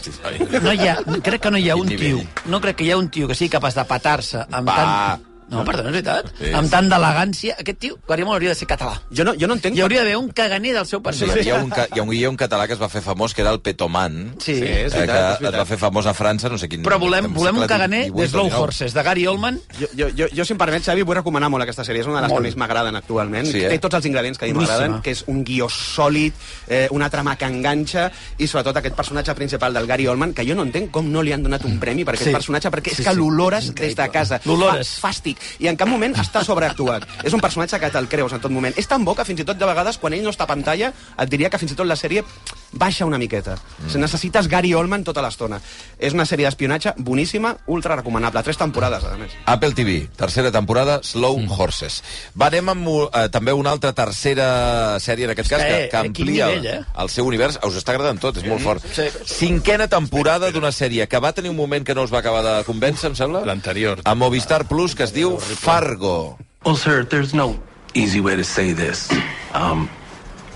[0.63, 2.97] No hi ha, crec que no hi ha un tio, no crec que hi ha
[2.99, 4.77] un tio que sigui capaç de patar-se amb Va.
[4.77, 5.32] tant...
[5.53, 6.33] No, perdona, és veritat.
[6.39, 6.51] Sí.
[6.57, 7.57] Amb tant d'elegància.
[7.61, 8.95] Aquest tio, Guardiola hauria de ser català.
[9.13, 9.77] Jo no, jo no entenc...
[9.77, 11.43] Hi hauria d'haver un caganer del seu Sí, personatge.
[11.43, 13.03] hi, havia un, ca- hi, ha un, hi ha un català que es va fer
[13.05, 14.55] famós, que era el Petoman, Sí.
[14.57, 15.61] Sí, és eh, veritat, és que es veritat.
[15.61, 16.83] va fer famós a França, no sé quin...
[16.83, 18.51] Però volem, em volem un caganer de Slow.
[18.63, 19.61] Horses, de Gary Oldman.
[19.79, 22.01] Jo, jo, jo, jo, si em permets, Xavi, vull recomanar molt aquesta sèrie.
[22.03, 22.41] És una de les Molt.
[22.43, 23.47] que més m'agraden actualment.
[23.47, 23.69] Sí, eh?
[23.75, 26.33] Té tots els ingredients que a mi m'agraden, que és un guió sòlid,
[26.69, 30.55] eh, una trama que enganxa, i sobretot aquest personatge principal del Gary Oldman, que jo
[30.55, 32.35] no entenc com no li han donat un premi per aquest Sí.
[32.35, 33.17] personatge, perquè és Sí, que sí.
[33.17, 34.41] l'olores des de casa.
[34.45, 34.99] L'olores.
[35.03, 35.37] Fàstic.
[35.61, 37.07] I en cap moment està sobreactuat.
[37.25, 38.75] és un personatge que te'l creus en tot moment.
[38.77, 40.93] És tan bo que fins i tot de vegades, quan ell no està a pantalla,
[41.19, 42.25] et diria que fins i tot la sèrie
[42.73, 43.57] baixa una miqueta.
[43.83, 44.01] Mm.
[44.03, 45.61] Necessites Gary Oldman tota l'estona.
[45.99, 48.43] És una sèrie d'espionatge boníssima, ultra recomanable.
[48.43, 49.37] Tres temporades, a més.
[49.47, 52.01] Apple TV, tercera temporada, Slow Horses.
[52.39, 56.51] Va, anem amb eh, també una altra tercera sèrie, en aquest cas, que, que amplia
[56.51, 56.79] nivell, eh?
[57.05, 57.61] el seu univers.
[57.67, 58.87] Us està agradant tot, és molt fort.
[58.97, 59.09] Sí.
[59.29, 62.57] Cinquena temporada d'una sèrie que va tenir un moment que no us va acabar de
[62.69, 63.45] convèncer, em sembla?
[63.49, 64.03] L'anterior.
[64.05, 66.39] A Movistar Plus, que es diu Fargo.
[66.65, 67.59] Well, sir, there's no
[67.95, 69.09] easy way to say this.
[69.53, 69.89] Um,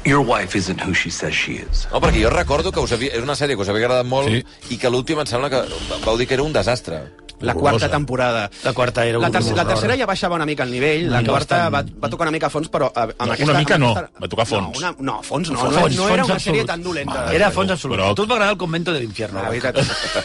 [0.07, 1.87] your wife isn't who she says she is.
[1.92, 4.29] No, perquè jo recordo que us havia, és una sèrie que us havia agradat molt
[4.31, 4.45] Sí.
[4.71, 5.64] i que l'última em sembla que
[6.05, 7.05] vau dir que era un desastre.
[7.38, 8.51] La quarta temporada.
[8.64, 11.23] La quarta era La, un tercera, la tercera ja baixava una mica el nivell, la
[11.23, 13.51] quarta va, va tocar una mica a fons, però eh, amb No, aquesta...
[13.53, 14.62] una mica amb no, aquesta- va tocar fons.
[14.73, 17.27] No, una, no fons no, Fons, no, no era fons una sèrie tan dolenta.
[17.37, 17.99] Era fons absolut.
[17.99, 19.42] Però- A tu et va agradar el convento de l'infierno.
[19.42, 19.77] La veritat.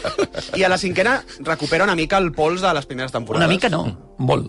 [0.55, 3.43] I a la cinquena recupera una mica el pols de les primeres temporades.
[3.45, 3.83] Una mica no,
[4.19, 4.47] molt.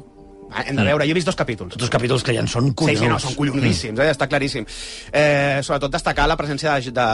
[0.54, 1.76] Ah, Hem de veure, jo he vist dos capítols.
[1.80, 3.00] Dos capítols que ja en són Sí, collonuts.
[3.00, 4.10] sí, no, són collonudíssims, eh?
[4.12, 4.66] està claríssim.
[5.12, 7.06] Eh, sobretot destacar la presència de, de,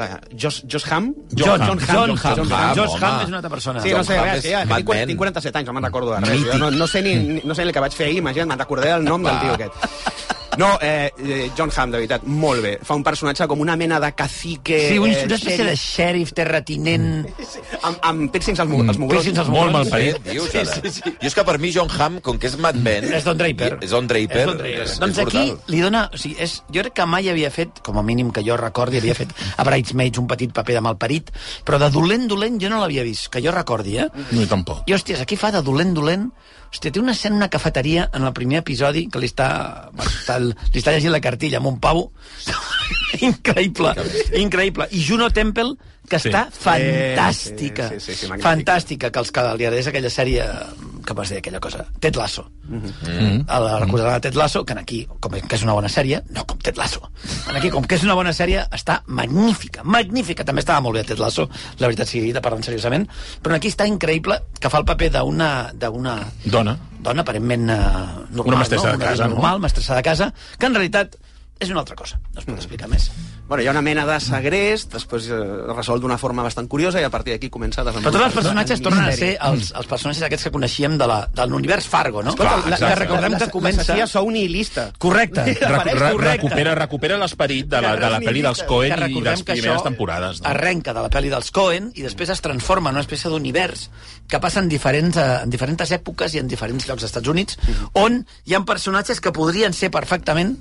[0.00, 0.08] de
[0.40, 1.12] Josh, Josh Hamm.
[1.34, 1.86] John, John, Hamm.
[1.86, 2.74] John, John John, Hamm.
[2.78, 2.96] Josh.
[3.02, 3.80] Hamm és una altra persona.
[3.82, 5.08] Sí, no sé, que ja, Mad tinc, 40, Men.
[5.08, 6.44] tinc 47 anys, no me'n recordo de res.
[6.46, 8.58] Jo no, no, sé ni, no sé ni el que vaig fer ahir, imagina't, me'n
[8.64, 10.32] recordaré el nom del tio aquest.
[10.56, 12.72] No, eh, eh, John Hamm, de veritat, molt bé.
[12.86, 14.78] Fa un personatge com una mena de cacique...
[14.90, 17.26] Sí, un, eh, una espècie de xèrif terratinent.
[17.82, 19.20] Amb, amb piercings als, mu- als mugrons.
[19.22, 20.18] Piercings als Molt malparit.
[20.24, 20.64] Què dius, ara?
[20.78, 21.14] Sí, sí, sí.
[21.20, 23.08] Jo és que per mi John Hamm, com que és Mad Men...
[23.16, 23.72] És Don Draper.
[23.84, 24.42] És Don Draper.
[24.42, 24.82] És Don Draper.
[24.86, 26.06] És, doncs és aquí li dona...
[26.12, 28.98] O sigui, és, jo crec que mai havia fet, com a mínim que jo recordi,
[29.02, 31.32] havia fet a Bridesmaids un petit paper de malparit,
[31.66, 34.08] però de dolent, dolent jo no l'havia vist, que jo recordi, eh?
[34.32, 34.84] No, jo tampoc.
[34.88, 36.30] I, hòsties, aquí fa de dolent, dolent...
[36.66, 39.46] Hòstia, té una escena en una cafeteria en el primer episodi que li està,
[39.94, 40.10] bueno,
[40.46, 42.10] està, li està llegint la cartilla amb un pavo.
[43.28, 43.94] increïble,
[44.38, 44.88] increïble.
[44.92, 45.76] I Juno Temple,
[46.08, 46.28] que Sí.
[46.30, 47.88] està fantàstica.
[47.88, 48.50] sí, sí, sí, sí, magnífica.
[48.50, 50.44] fantàstica, que els que li agradés aquella sèrie,
[51.06, 51.84] com es deia aquella cosa?
[52.00, 52.50] Ted Lasso.
[52.68, 53.44] Mm -hmm.
[53.46, 56.44] La recordaran a Ted Lasso, que en aquí, com que és una bona sèrie, no
[56.46, 57.10] com Ted Lasso.
[57.48, 60.44] En aquí, com que és una bona sèrie, està magnífica, magnífica.
[60.44, 63.08] També estava molt bé Ted Lasso, la veritat sigui dita, parlant seriosament,
[63.42, 66.78] però aquí està increïble que fa el paper d'una d'una Dona.
[67.00, 67.74] dona aparentment eh,
[68.30, 68.98] normal, Una mestressa no?
[68.98, 69.34] de casa, Una no?
[69.34, 71.16] normal, mestressa de casa, que en realitat
[71.58, 72.18] és una altra cosa.
[72.34, 73.10] No es pot explicar més.
[73.46, 75.36] Bueno, hi ha una mena de segrest, després eh,
[75.70, 78.16] resol d'una forma bastant curiosa i a partir d'aquí comença a Però desenvolupar...
[78.16, 81.46] tots els personatges tornen a ser els, els personatges aquests que coneixíem de la, de
[81.46, 82.34] l'univers Fargo, no?
[82.34, 83.84] Escolta, la, que recordem la, que comença...
[83.84, 84.88] L'assassí sou nihilista.
[84.98, 85.46] Correcte.
[85.76, 89.46] Re recupera, recupera l'esperit de, la, de la pel·li dels Coen que i de les
[89.46, 90.42] primeres temporades.
[90.42, 90.50] No?
[90.50, 93.86] arrenca de la pel·li dels Coen i després es transforma en una espècie d'univers
[94.26, 97.58] que passa en diferents, eh, en diferents èpoques i en diferents llocs dels Estats Units
[97.94, 100.56] on hi ha personatges que podrien ser perfectament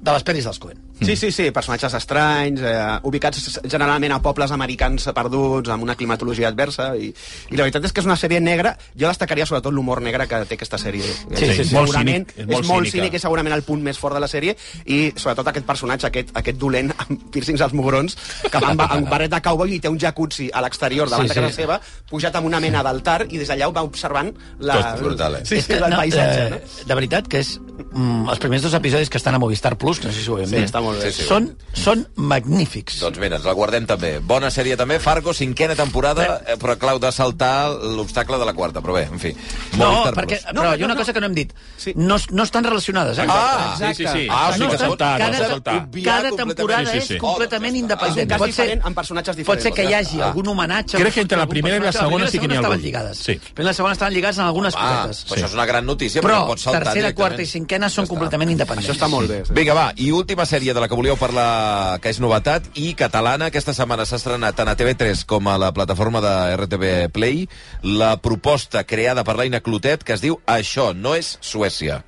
[0.00, 0.78] de les pel·lis dels Coen.
[0.98, 6.48] Sí, sí, sí, personatges estranys, eh, ubicats generalment a pobles americans perduts, amb una climatologia
[6.50, 7.12] adversa, i,
[7.50, 10.40] i la veritat és que és una sèrie negra, jo destacaria sobretot l'humor negre que
[10.50, 11.06] té aquesta sèrie.
[11.06, 11.74] Sí, sí, sí.
[11.76, 14.24] Molt segurament, cínic, és és molt molt cínic, és segurament el punt més fort de
[14.24, 14.56] la sèrie,
[14.90, 18.18] i sobretot aquest personatge, aquest, aquest dolent amb piercings als mugrons,
[18.50, 21.34] que va amb, amb barret de cowboy i té un jacuzzi a l'exterior davant Sí,
[21.36, 21.60] de casa sí.
[21.62, 21.78] seva,
[22.10, 25.44] pujat amb una mena d'altar, i des d'allà ho va observant la, Tot brutal, eh?
[25.46, 26.42] sí, sí, que, el paisatge.
[26.46, 26.86] eh, no?
[26.90, 27.54] De veritat que és...
[27.92, 30.48] Mm, els primers dos episodis que estan a Movistar Plus, no sé si ho veiem
[30.48, 31.10] Sí, bé, està molt bé.
[31.12, 31.28] Sí, sí.
[31.28, 33.00] són, són magnífics.
[33.00, 34.18] Doncs mira, ens la guardem també.
[34.20, 38.80] Bona sèrie també, Fargo, cinquena temporada, eh, però clau de saltar l'obstacle de la quarta.
[38.80, 39.32] Però bé, en fi.
[39.76, 40.46] No, Movistar perquè, Plus.
[40.46, 41.52] però No, hi ha una no, cosa que no hem dit.
[41.76, 41.92] Sí.
[41.96, 43.26] No, no estan relacionades, eh?
[43.28, 44.26] Ah, Sí, sí, sí.
[44.30, 45.88] Ah, Ah, sí, no, que de saltar, cada, de saltar.
[46.04, 47.18] cada temporada Sí, sí, és sí.
[47.18, 48.18] completament Oh, independent.
[48.18, 49.62] És un cas pot ser, amb personatges pot diferents.
[49.64, 50.26] ser que hi hagi Ah.
[50.28, 50.96] algun homenatge...
[50.98, 52.78] Crec que entre la primera i la segona sí que n'hi ha algun.
[52.80, 53.18] lligades.
[53.18, 53.32] Sí.
[53.58, 55.26] I la segona estaven lligades en algunes Ah, cosetes.
[55.26, 58.06] però això és una gran notícia, Però perquè pots saltar tercera, quarta i cinquena són
[58.06, 58.88] completament independents.
[58.88, 59.42] Això està molt bé.
[59.48, 59.54] Sí.
[59.56, 63.48] Vinga, va, i última sèrie de la que volíeu parlar, que és novetat, i catalana.
[63.48, 67.46] Aquesta setmana s'ha estrenat tant a TV3 com a la plataforma de RTV Play
[67.82, 72.02] la proposta creada per l'Aina Clotet que es diu Això no és Suècia.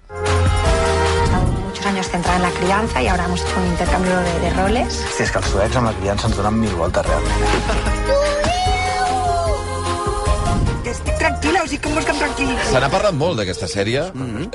[1.65, 5.01] muchos años centrada en la crianza y ahora hemos hecho un intercambio de, de roles.
[5.17, 8.27] Si és que els suecs amb la criança ens donen mil voltes, realment.
[10.91, 12.69] Estic tranquil·la, o sigui, com vols que em tranquil·litzi?
[12.73, 14.07] Se n'ha parlat molt d'aquesta sèrie,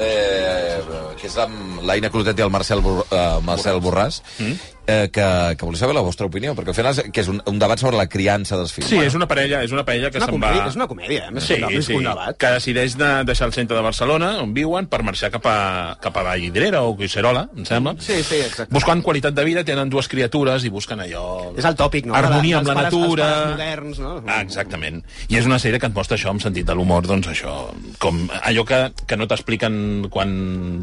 [0.04, 0.80] eh,
[1.19, 4.19] que és amb l'Aina Clotet i el Marcel, Bor eh, Marcel Borràs,
[4.88, 5.26] eh, que,
[5.58, 7.80] que volia saber la vostra opinió, perquè al final és, que és un, un debat
[7.82, 8.89] sobre la criança dels fills.
[8.89, 10.54] Sí, és una parella, és una parella que se'n va...
[10.67, 11.34] és una comèdia, eh?
[11.36, 12.38] Més sí, que sí, un debat.
[12.38, 15.58] que decideix de deixar el centre de Barcelona, on viuen, per marxar cap a,
[16.02, 17.95] cap a Vallvidrera o Collserola, em sembla.
[18.00, 18.74] Sí, sí, exacte.
[18.76, 21.26] Buscant qualitat de vida, tenen dues criatures i busquen allò...
[21.58, 22.15] És el tòpic, no?
[22.17, 23.30] Harmonia amb la pares- natura...
[23.56, 24.15] moderns, no?
[24.28, 25.02] Ah, exactament.
[25.30, 27.56] I és una sèrie que et mostra això amb sentit de l'humor, doncs això,
[28.02, 30.32] com allò que, que no t'expliquen quan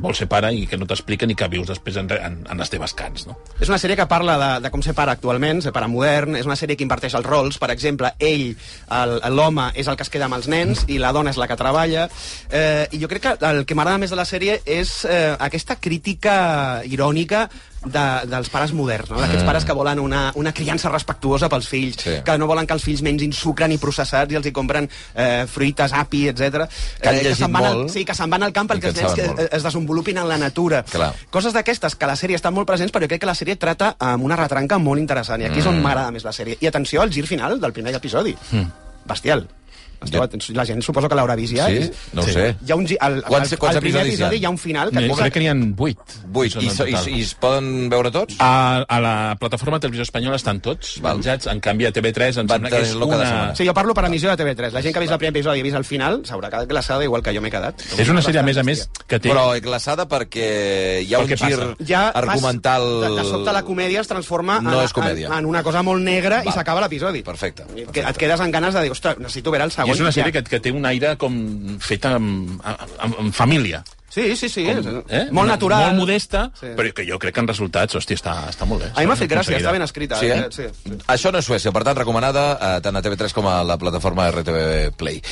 [0.02, 2.70] vols ser pare i que no t'expliquen i que vius després en, en, en les
[2.72, 3.36] teves cants, no?
[3.60, 6.46] És una sèrie que parla de, de com ser pare actualment, ser pare modern, és
[6.48, 8.52] una sèrie que inverteix els rols, per exemple, ell,
[8.90, 11.48] el- l'home, és el que es queda amb els nens i la dona és la
[11.50, 12.08] que treballa,
[12.50, 15.76] eh, i jo crec que el que m'agrada més de la sèrie és eh, aquesta
[15.80, 17.48] crítica irònica
[17.84, 19.18] de, dels pares moderns, no?
[19.20, 19.46] d'aquests Mm.
[19.46, 22.10] pares que volen una, una criança respectuosa pels fills, Sí.
[22.24, 25.46] que no volen que els fills mengin sucre ni processats i els hi compren eh,
[25.48, 26.68] fruites, api, etc.
[27.00, 27.90] Que han llegit se'n van al, molt.
[27.90, 29.54] sí, que se'n van al camp perquè que els en nens que molt.
[29.54, 30.82] es desenvolupin en la natura.
[30.84, 31.12] Clar.
[31.30, 33.96] Coses d'aquestes que la sèrie estan molt presents, però jo crec que la sèrie trata
[33.98, 35.82] amb una retranca molt interessant, i aquí és on Mm.
[35.82, 36.56] m'agrada més la sèrie.
[36.60, 38.36] I atenció al gir final del primer episodi.
[38.52, 38.66] Mm.
[39.04, 39.48] Bestial.
[40.04, 41.66] Esteu, atents- la gent suposo que l'haurà vist ja.
[41.68, 41.76] Sí?
[41.86, 42.56] És- No ho sé.
[42.66, 44.26] Hi ha un, gi- al, Quants- al, quants al primer episodis hi ha?
[44.26, 45.04] episodi hi ha un final que...
[45.22, 45.98] Crec que n'hi ha vuit.
[46.26, 46.56] Vuit.
[46.62, 48.36] I, so, i, i es poden veure tots?
[48.38, 51.16] A, a la plataforma de televisió espanyola estan tots Val.
[51.20, 53.28] penjats, en canvi a TV3 em sembla que és tenir-lo cada una...
[53.30, 53.54] setmana.
[53.56, 54.72] Sí, jo parlo per emissió de TV3.
[54.72, 56.68] La gent que ha vist el primer episodi i ha vist el final s'haurà quedat
[56.68, 57.82] glaçada igual que jo m'he quedat.
[57.98, 59.28] És una sèrie, a més a més, que té...
[59.30, 60.48] Però glaçada perquè
[61.04, 61.86] hi ha Pel un que gir passa.
[61.86, 62.86] ja argumental...
[63.02, 65.28] De, de sobte la comèdia es transforma No en, és comèdia.
[65.30, 67.22] en, en una cosa molt negra i s'acaba l'episodi.
[67.22, 67.66] Perfecte.
[67.92, 69.91] Que et quedes amb ganes de dir, ostres, necessito veure el segon.
[69.94, 70.40] És una sèrie ja.
[70.40, 71.34] que, que té un aire com
[71.82, 73.82] feta amb, amb, amb família.
[74.12, 74.64] Sí, sí, sí.
[74.66, 75.22] Com, eh?
[75.30, 75.86] Molt Una- natural.
[75.86, 76.66] Molt modesta, Sí.
[76.76, 78.90] però que jo crec que en resultats, hòstia, està, està molt bé.
[78.94, 80.18] A mi m'ha fet gràcia, està ben escrita.
[80.20, 80.46] Sí, eh?
[80.50, 80.92] Sí, sí.
[81.06, 84.26] Això no és Suècia, per tant, recomanada eh, tant a TV3 com a la plataforma
[84.30, 85.22] RTV Play.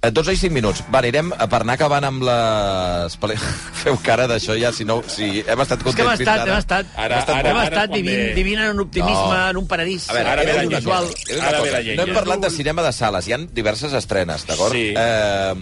[0.00, 0.82] Eh, 12 i 5 minuts.
[0.88, 3.18] Va, anirem a per anar acabant amb les...
[3.82, 5.02] Feu cara d'això ja, si no...
[5.06, 6.52] Si hem estat És que contents hem fins estat, ara.
[6.52, 8.80] hem estat, Ara- hem estat, ara- hem ara estat quan vivint, ve- vivint en un
[8.80, 9.48] optimisme, No.
[9.50, 11.46] en un paradís A veure, ara ve la llenya.
[11.46, 11.96] Ara ve la llenya.
[12.00, 14.72] No hem parlat de cinema de sales, hi ha diverses estrenes, d'acord?
[14.72, 14.94] Sí.
[14.96, 15.54] Eh,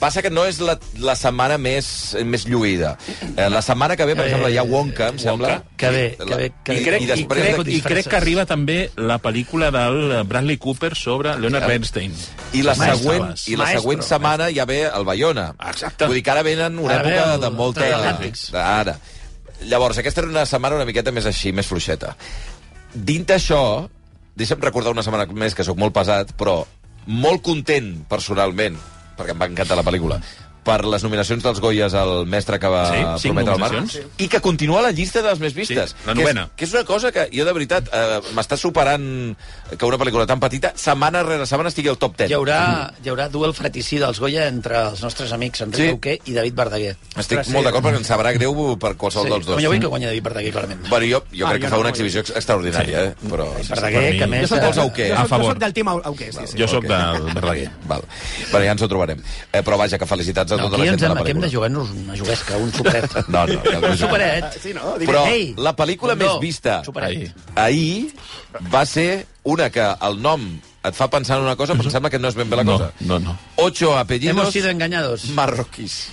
[0.00, 2.94] passa que no és la, la setmana més, més lluïda.
[3.36, 5.52] Eh, la setmana que ve, per Eh, exemple, hi ha Wonka, em sembla.
[5.76, 8.46] Que bé, que bé, que I, crec, i i, crec, d'aquí- I crec que arriba
[8.48, 12.14] també la pel·lícula del Bradley Cooper sobre Leonard Bernstein.
[12.52, 12.98] I la, Maestro.
[13.12, 13.80] següent, i la Maestro.
[13.82, 15.54] següent setmana ja ve el Bayona.
[15.70, 16.06] Exacte.
[16.06, 17.88] Vull dir que ara venen una Ara ve època el de molta...
[18.80, 18.98] Ara.
[19.68, 22.14] Llavors, aquesta era una setmana una miqueta més així, més fluixeta.
[22.94, 23.88] Dint això,
[24.34, 26.62] deixa'm recordar una setmana més, que sóc molt pesat, però
[27.06, 28.78] molt content, personalment,
[29.20, 30.20] perquè em va encantar la pel·lícula,
[30.64, 34.06] per les nominacions dels Goyes al mestre que va Sí, prometre el mar, nominacions.
[34.18, 35.90] i que continua a la llista de les més vistes.
[35.90, 36.48] Sí, la que és, novena.
[36.56, 39.36] que és una cosa que jo, de veritat, eh, m'està superant
[39.78, 42.30] que una pel·lícula tan petita, setmana rere setmana, estigui al top 10.
[42.30, 45.88] Hi haurà, hi haurà duel fratricida als Goya entre els nostres amics Enric Sí.
[45.90, 46.96] Auqué i David Verdaguer.
[47.16, 49.54] Estic Ostres, molt d'acord perquè ens sabrà greu per qualsevol dels dos.
[49.56, 50.88] Home, jo vull que guanyi David Verdaguer, clarament.
[50.88, 53.14] Bueno, jo, jo Ah, crec que jo fa no, una jo- exhibició ex- extraordinària, eh?
[53.30, 53.46] Però...
[53.68, 54.50] Verdaguer, per mi- que a més...
[54.50, 55.08] Jo soc, Auqué?
[55.08, 55.52] jo, A soc, jo favor.
[55.52, 56.58] soc del team Au- Auqué, sí, sí.
[56.58, 56.90] Jo sóc Ok.
[56.90, 57.70] del Verdaguer.
[57.86, 58.02] Val.
[58.50, 59.22] Bueno, ja ens ho trobarem.
[59.52, 61.30] Eh, però vaja, que felicitats a No, tota aquí la gent de hem, la aquí
[61.30, 61.56] hem de pel·lícula.
[61.56, 63.14] jugar-nos una juguesca, un superet.
[63.28, 64.58] No, no, no, no, un superet.
[64.62, 64.94] Sí, no?
[64.98, 67.32] Però Ei, la pel·lícula no, més vista superet.
[67.56, 68.12] ahir
[68.74, 70.44] va ser una que el nom
[70.82, 72.64] et fa pensar en una cosa, però em sembla que no és ben bé la
[72.64, 72.92] No, cosa.
[73.00, 73.36] no, no.
[73.56, 75.26] Ocho apellidos Hemos sido engañados.
[75.36, 76.08] marroquís.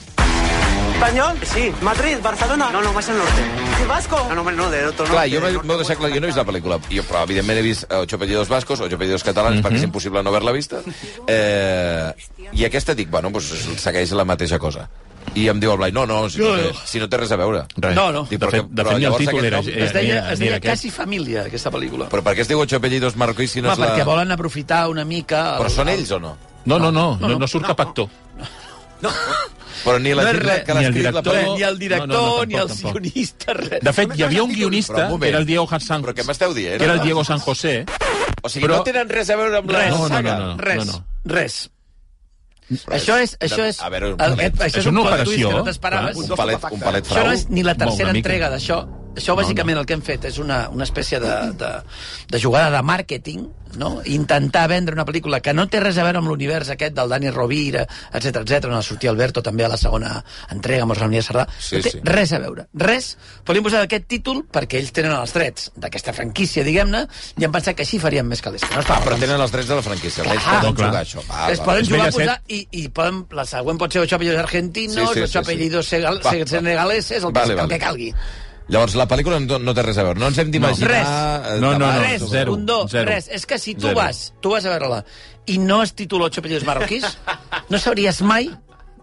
[0.98, 1.38] ¿Español?
[1.44, 1.72] Sí.
[1.82, 2.18] ¿Madrid?
[2.24, 2.70] ¿Barcelona?
[2.72, 3.42] No, no, más al norte.
[3.84, 4.18] ¿Y vasco?
[4.34, 6.46] No, no, no, de otro Clar, jo m'ho deixat clar, jo no he vist la
[6.48, 9.86] pel·lícula, jo, però evidentment he vist eh, Ocho apellidos vascos, Ocho apellidos catalans, perquè és
[9.86, 10.82] impossible no haver-la vista.
[11.28, 12.10] Eh,
[12.52, 13.52] I aquesta dic, bueno, doncs
[13.84, 14.88] segueix la mateixa cosa.
[15.38, 17.38] I em diu el Blai, no, no, si no, té, si no té res a
[17.38, 17.66] veure.
[17.78, 17.94] Res.
[17.96, 18.26] No, no.
[18.32, 19.60] Dic, De fet, que- de fet ni el títol era...
[19.62, 20.72] nom- era Es deia, es deia aquest.
[20.82, 22.10] Quasi Família, aquesta pel·lícula.
[22.10, 24.06] Però per què es diu Ocho apellidos marroquís si no Home, és perquè la...
[24.16, 25.58] volen aprofitar una mica...
[25.58, 26.38] el- Però són ells o no?
[26.66, 28.10] No, no, no, no, no, surt cap actor.
[29.86, 30.64] Però ni la No gent res.
[30.66, 31.56] que l'ha Ni el escrit la pel·lícula...
[31.58, 33.02] Ni el director, No, no, no, ni el tampoc, tampoc.
[33.02, 33.80] guionista, res.
[33.82, 36.54] De fet, hi havia un guionista, Però que era el Diego Hassan, Però què m'esteu
[36.54, 36.78] dient?
[36.80, 37.86] que era el Diego San José,
[38.42, 40.36] O sigui, Però- no tenen res a veure amb la Res, No, no, saga?
[40.40, 40.58] no, no.
[40.58, 41.70] res, res.
[42.92, 44.34] Això és, això és, A veure, un palet.
[44.40, 46.18] aquest, això És és un una operació, que no t'esperaves.
[46.18, 47.26] Un palet, un palet Això frau.
[47.28, 48.82] no és ni la tercera entrega d'això.
[49.18, 51.72] Això, bàsicament, el que hem fet és una, una espècie de, de,
[52.30, 53.98] de jugada de màrqueting, no?
[54.06, 57.30] intentar vendre una pel·lícula que no té res a veure amb l'univers aquest del Dani
[57.34, 60.22] Rovira, etc etc on sortia Alberto també a la segona
[60.54, 61.48] entrega amb els Reunia Cerdà.
[61.60, 62.02] Sí, no té sí.
[62.08, 62.68] res a veure.
[62.74, 63.10] Res.
[63.44, 67.04] Però li hem posat aquest títol perquè ells tenen els drets d'aquesta franquícia, diguem-ne,
[67.38, 68.64] i hem pensat que així farien més calés.
[68.72, 70.24] No Ah, però tenen els drets de la franquícia.
[70.24, 70.60] Ells Clar.
[70.62, 70.90] poden Clar.
[70.90, 71.26] jugar això.
[71.28, 74.16] Va, es va, poden jugar a posar i, i poden, la següent pot ser ocho
[74.16, 75.38] apellidos argentinos, Sí, sí, ocho sí, sí.
[75.44, 76.32] apellidos va.
[76.48, 77.70] senegaleses, el, que, Vale, el vale.
[77.76, 78.14] que calgui.
[78.70, 80.20] Llavors, la pel·lícula no, no té res a veure.
[80.20, 80.92] No ens hem d'imaginar...
[80.92, 81.08] Res.
[81.08, 83.08] eh, No, no, tabacs, no, res, zero, un do, zero.
[83.10, 83.30] res.
[83.32, 83.96] És que si tu Zero.
[84.02, 85.04] vas, tu vas a veure-la
[85.48, 87.06] i no es titula ocho apellidos marroquís,
[87.72, 88.50] no sabries mai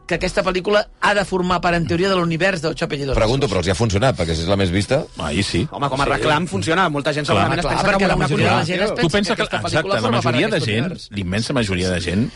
[0.07, 3.17] que aquesta pel·lícula ha de formar part, en teoria, de l'univers de Ocho apellidos.
[3.17, 4.99] Pregunto, però els hi ha funcionat, perquè si és la més vista...
[5.25, 5.63] Ahí sí.
[5.73, 6.91] Home, com a reclam funciona.
[6.93, 9.09] Molta gent Clar, segurament es pensa que la majoria de la gent es continuació.
[9.09, 12.01] Tu pensa que, aquesta exacte, pel·lícula la forma part majoria de gent, l'immensa majoria de
[12.05, 12.27] gent,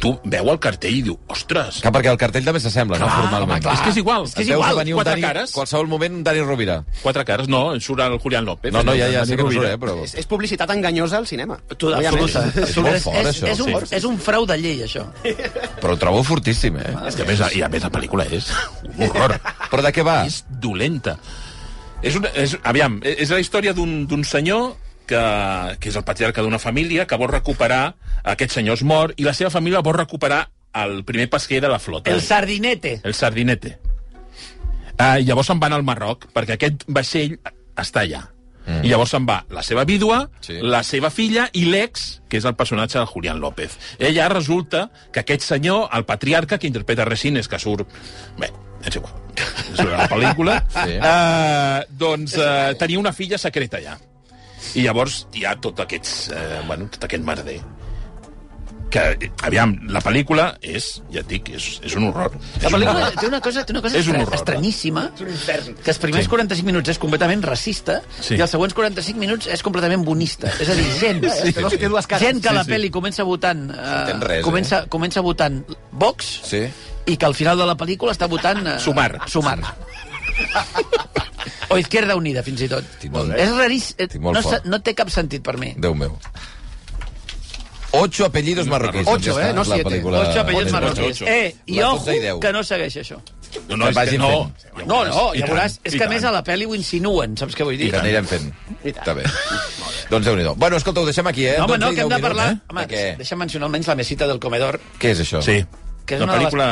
[0.00, 3.08] tu veu el cartell i diu, ostres, Que perquè el cartell també s'assembla, no?
[3.08, 3.50] Formalment.
[3.52, 3.74] home, clar.
[3.74, 4.24] És que és igual.
[4.24, 4.76] És veus igual.
[4.76, 5.52] venir un Quatre Dani, cares.
[5.52, 6.84] qualsevol moment un Dani Rovira.
[7.02, 8.72] quatre cares, no, surt el Julián López.
[8.72, 9.62] No, no, ja, ja sé que no Rovira.
[9.62, 10.04] surt, eh, però...
[10.04, 11.58] És, és publicitat enganyosa al cinema.
[11.76, 12.44] Tu, absoluta.
[12.54, 13.46] És molt fort, és, això.
[13.48, 13.94] és, un, Sí.
[13.96, 15.04] és un frau de llei, això.
[15.80, 16.94] Però ho trobo fortíssim, eh?
[17.08, 18.50] És que a més, i a més la pel·lícula és
[18.98, 19.38] un horror.
[19.70, 20.24] Però de què va?
[20.26, 21.18] És dolenta.
[22.04, 24.74] És una, és, aviam, és la història d'un d'un senyor
[25.06, 25.22] que,
[25.80, 27.94] que és el patriarca d'una família que vol recuperar
[28.34, 31.78] aquest senyor és mort i la seva família vol recuperar el primer pesquer de la
[31.78, 32.10] flota.
[32.10, 33.00] El sardinete.
[33.04, 33.78] El sardinete.
[34.94, 37.36] Uh, llavors se'n van al Marroc, perquè aquest vaixell
[37.78, 38.22] està allà.
[38.64, 38.80] Mm.
[38.86, 40.56] I llavors se'n va la seva vídua, sí.
[40.62, 43.76] la seva filla i l'ex, que és el personatge de Julián López.
[43.98, 47.90] Ella resulta que aquest senyor, el patriarca, que interpreta Resines, que surt...
[48.40, 48.50] Bé,
[48.86, 49.20] és igual.
[49.74, 50.58] És una pel·lícula.
[50.70, 50.98] Sí.
[50.98, 53.98] uh, doncs uh, tenia una filla secreta allà.
[54.74, 57.60] I llavors hi ha tot, aquests, eh, bueno, tot aquest merder
[58.94, 62.36] que, aviam, la pel·lícula és, ja et dic, és, és un horror.
[62.62, 64.36] La pel·lícula té una cosa, té una cosa És un horror.
[64.36, 66.30] estranyíssima, que els primers Sí.
[66.30, 68.36] 45 minuts és completament racista Sí.
[68.36, 70.46] i els següents 45 minuts és completament bonista.
[70.60, 71.52] És a dir, gent, Sí.
[71.52, 72.20] Cares.
[72.20, 72.76] gent que a la Sí, sí.
[72.76, 74.42] pel·li comença votant eh, res, eh?
[74.42, 76.62] comença, comença votant Vox Sí.
[77.06, 78.64] i que al final de la pel·lícula està votant...
[78.64, 79.18] Eh, Sumar.
[79.26, 79.58] Sumar.
[81.68, 82.84] o Izquierda Unida, fins i tot.
[82.84, 84.20] Estic molt- És raríssim.
[84.20, 84.64] Molt No, fort.
[84.64, 85.74] no té cap sentit per mi.
[85.76, 86.18] Déu meu.
[87.96, 89.06] Ocho apellidos marroquíes.
[89.06, 89.52] Ocho, Doncs eh?
[89.54, 90.02] No siete.
[90.02, 91.22] Ocho apellidos marroquíes.
[91.22, 93.20] Eh, i ojo i que no segueix això.
[93.68, 94.50] No, no, és que no.
[94.74, 94.88] fent.
[94.88, 95.78] No, no, I ja veuràs.
[95.84, 97.90] És i que a més a la pel·li ho insinuen, saps què vull I dir?
[97.92, 98.48] que anirem fent.
[98.82, 99.22] Està bé.
[100.10, 100.56] doncs déu-n'hi-do.
[100.56, 101.54] Bueno, escolta, ho deixem aquí, eh?
[101.58, 102.48] No, home, no, Dotze i que hem de parlar...
[102.50, 102.58] eh?
[102.68, 104.80] Home, De deixa'm mencionar almenys la mesita del comedor.
[104.98, 105.40] Què és això?
[105.40, 105.60] Sí.
[106.04, 106.68] Que és una una pel·lícula...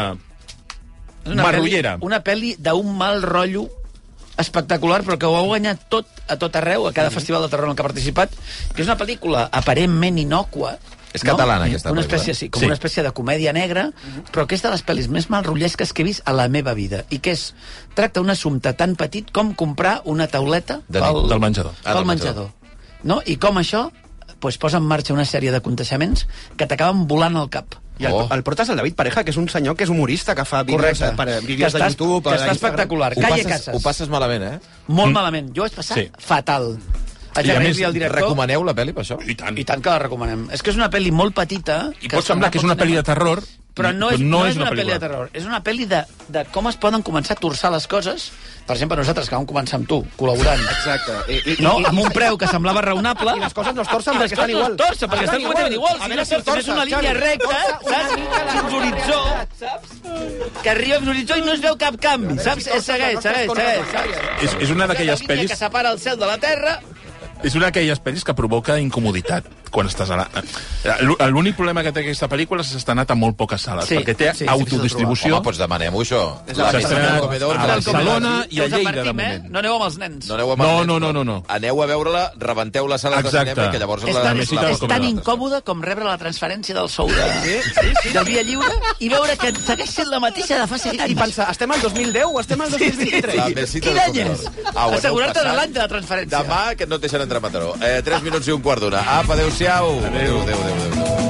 [1.24, 1.94] És una Marrullera.
[1.98, 3.68] Pel·li, una pel·li d'un mal rotllo
[4.36, 7.14] espectacular, però que ho ha guanyat tot a tot arreu, a cada Mhm.
[7.14, 8.30] festival de terror en què ha participat,
[8.74, 10.78] que és una pel·lícula aparentment innocua,
[11.12, 12.64] És catalana, aquesta una espècie, sí, com Sí.
[12.64, 13.92] una espècie de comèdia negra,
[14.32, 17.04] però que és de les pel·lis més malrotllesques que he vist a la meva vida,
[17.10, 17.54] i que és,
[17.94, 21.28] tracta un assumpte tan petit com comprar una tauleta De pel.
[21.28, 21.72] Del menjador.
[21.84, 22.50] Ah, del menjador.
[23.02, 23.20] No?
[23.26, 23.90] I com això
[24.40, 27.76] pues, posa en marxa una sèrie de aconteixements que t'acaben volant al cap.
[27.98, 28.28] I el, Oh.
[28.32, 30.80] el és el David Pareja, que és un senyor que és humorista, que fa vídeos,
[30.80, 31.06] Correcte.
[31.06, 32.22] eh, per, Que vídeos de està- YouTube...
[32.22, 33.12] que a està espectacular.
[33.12, 33.74] Ho Calle passes, Casas.
[33.76, 34.58] ho passes malament, eh?
[34.88, 35.52] Molt malament.
[35.54, 36.10] Jo ho vaig passar Sí.
[36.18, 36.78] fatal.
[37.34, 38.20] Haig I a més, al director...
[38.22, 39.18] Recomaneu la pel·li per això?
[39.26, 39.56] I tant.
[39.58, 40.48] I tant que la recomanem.
[40.52, 41.90] És que és una pel·li molt petita...
[42.02, 44.66] I pot semblar que és una pel·li de terror, Però no és, no és una,
[44.68, 44.98] pel·li pel·lícula.
[44.98, 45.28] de terror.
[45.32, 48.26] És una pel·li de, de com es poden començar a torçar les coses.
[48.66, 50.60] Per exemple, nosaltres, que vam començar amb tu, col·laborant.
[50.74, 51.14] Exacte.
[51.32, 53.32] I, i, No, i, amb un preu que semblava raonable.
[53.38, 54.72] I les coses no es torcen I les perquè estan coses no igual.
[54.72, 55.96] es torcen, perquè estan completament igual.
[56.02, 58.52] Si no torça, és una línia recta, una saps?
[58.52, 59.20] Fins l'horitzó,
[59.62, 59.96] saps?
[60.62, 62.68] Que arriba fins l'horitzó i no es veu cap canvi, saps?
[62.68, 63.90] És segueix, segueix, segueix.
[63.96, 64.44] saps?
[64.44, 65.48] És, és una d'aquelles pel·lis...
[65.50, 66.78] que separa el cel de la terra
[67.42, 70.26] És una d'aquelles pel·lis que provoca incomoditat quan estàs a la...
[70.84, 73.88] Eh, L'únic problema que té aquesta pel·lícula és que s'ha anat a molt poques sales,
[73.88, 75.36] Sí, perquè té sí, sí, autodistribució.
[75.36, 76.22] Home, doncs demanem-ho, això.
[76.52, 79.12] S'ha estrenat a Barcelona i a Lleida, de eh?
[79.12, 79.48] moment.
[79.52, 80.28] No aneu amb els nens.
[80.28, 81.38] No aneu amb No, no, no, no, no.
[81.52, 83.38] Aneu a veure-la, rebenteu les sales Exacte.
[83.38, 86.76] de cinema, que llavors És la, tan, la, és, tan incòmode com rebre la transferència
[86.76, 87.56] del sou de,
[88.12, 91.14] del Via Lliure i veure que segueix sent la mateixa de fa 7 I, anys.
[91.14, 93.36] I pensar, estem al 2010 o estem al 2023?
[93.40, 94.46] La mesita Quin any és?
[94.72, 96.42] Assegurar-te de l'any de la transferència.
[96.42, 97.74] Demà, que no et deixen entrar a Mataró.
[97.80, 99.02] Eh, 3 minuts i un quart d'una.
[99.18, 99.61] Apa, adéu-siau.
[99.64, 100.04] Adéu-siau.
[100.04, 100.74] Adéu, adéu, adéu.
[100.74, 101.22] adéu.